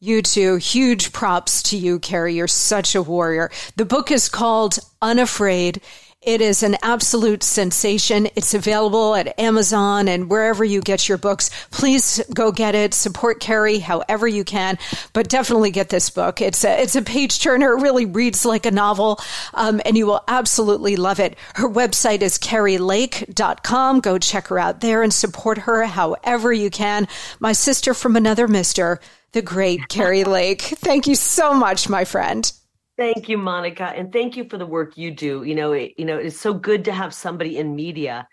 [0.00, 0.56] You too.
[0.56, 2.34] Huge props to you, Kari.
[2.34, 3.50] You're such a warrior.
[3.76, 5.80] The book is called Unafraid.
[6.24, 8.28] It is an absolute sensation.
[8.34, 11.50] It's available at Amazon and wherever you get your books.
[11.70, 12.94] Please go get it.
[12.94, 14.78] Support Kari however you can,
[15.12, 16.40] but definitely get this book.
[16.40, 17.76] It's a, it's a page turner.
[17.76, 19.20] It really reads like a novel,
[19.52, 21.36] um, and you will absolutely love it.
[21.56, 24.00] Her website is karilake.com.
[24.00, 27.06] Go check her out there and support her however you can.
[27.38, 28.98] My sister from another mister,
[29.32, 30.62] the great Kari Lake.
[30.62, 32.50] Thank you so much, my friend.
[32.96, 35.42] Thank you, Monica, and thank you for the work you do.
[35.42, 38.28] You know, it, you know, it's so good to have somebody in media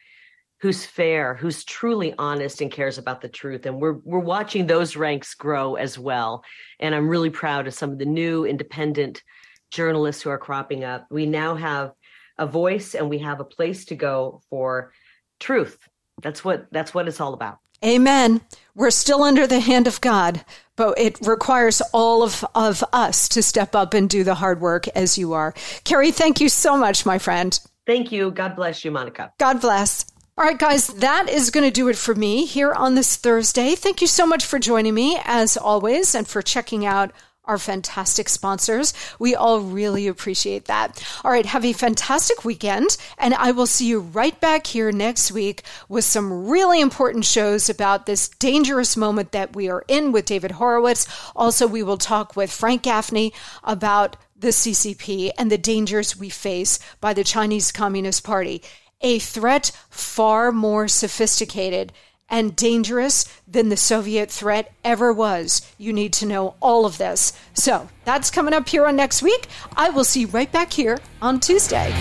[0.59, 3.65] who's fair, who's truly honest and cares about the truth.
[3.65, 6.43] And we're we're watching those ranks grow as well.
[6.79, 9.23] And I'm really proud of some of the new independent
[9.71, 11.07] journalists who are cropping up.
[11.09, 11.93] We now have
[12.37, 14.93] a voice and we have a place to go for
[15.39, 15.79] truth.
[16.21, 17.60] That's what that's what it's all about.
[17.83, 18.41] Amen.
[18.75, 20.45] We're still under the hand of God,
[20.75, 24.87] but it requires all of, of us to step up and do the hard work
[24.89, 25.53] as you are.
[25.83, 27.59] Kari, thank you so much, my friend.
[27.85, 28.31] Thank you.
[28.31, 29.33] God bless you, Monica.
[29.37, 30.05] God bless.
[30.37, 33.75] All right, guys, that is going to do it for me here on this Thursday.
[33.75, 37.11] Thank you so much for joining me, as always, and for checking out
[37.51, 38.93] our fantastic sponsors.
[39.19, 41.03] We all really appreciate that.
[41.25, 45.33] All right, have a fantastic weekend, and I will see you right back here next
[45.33, 50.23] week with some really important shows about this dangerous moment that we are in with
[50.23, 51.05] David Horowitz.
[51.35, 53.33] Also, we will talk with Frank Gaffney
[53.65, 58.63] about the CCP and the dangers we face by the Chinese Communist Party.
[59.01, 61.91] A threat far more sophisticated
[62.31, 65.61] and dangerous than the Soviet threat ever was.
[65.77, 67.33] You need to know all of this.
[67.53, 69.47] So that's coming up here on next week.
[69.75, 71.93] I will see you right back here on Tuesday.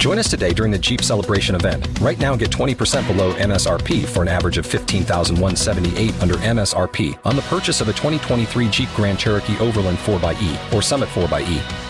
[0.00, 1.86] Join us today during the Jeep Celebration event.
[2.00, 7.42] Right now, get 20% below MSRP for an average of 15178 under MSRP on the
[7.42, 11.89] purchase of a 2023 Jeep Grand Cherokee Overland 4xE or Summit 4xE.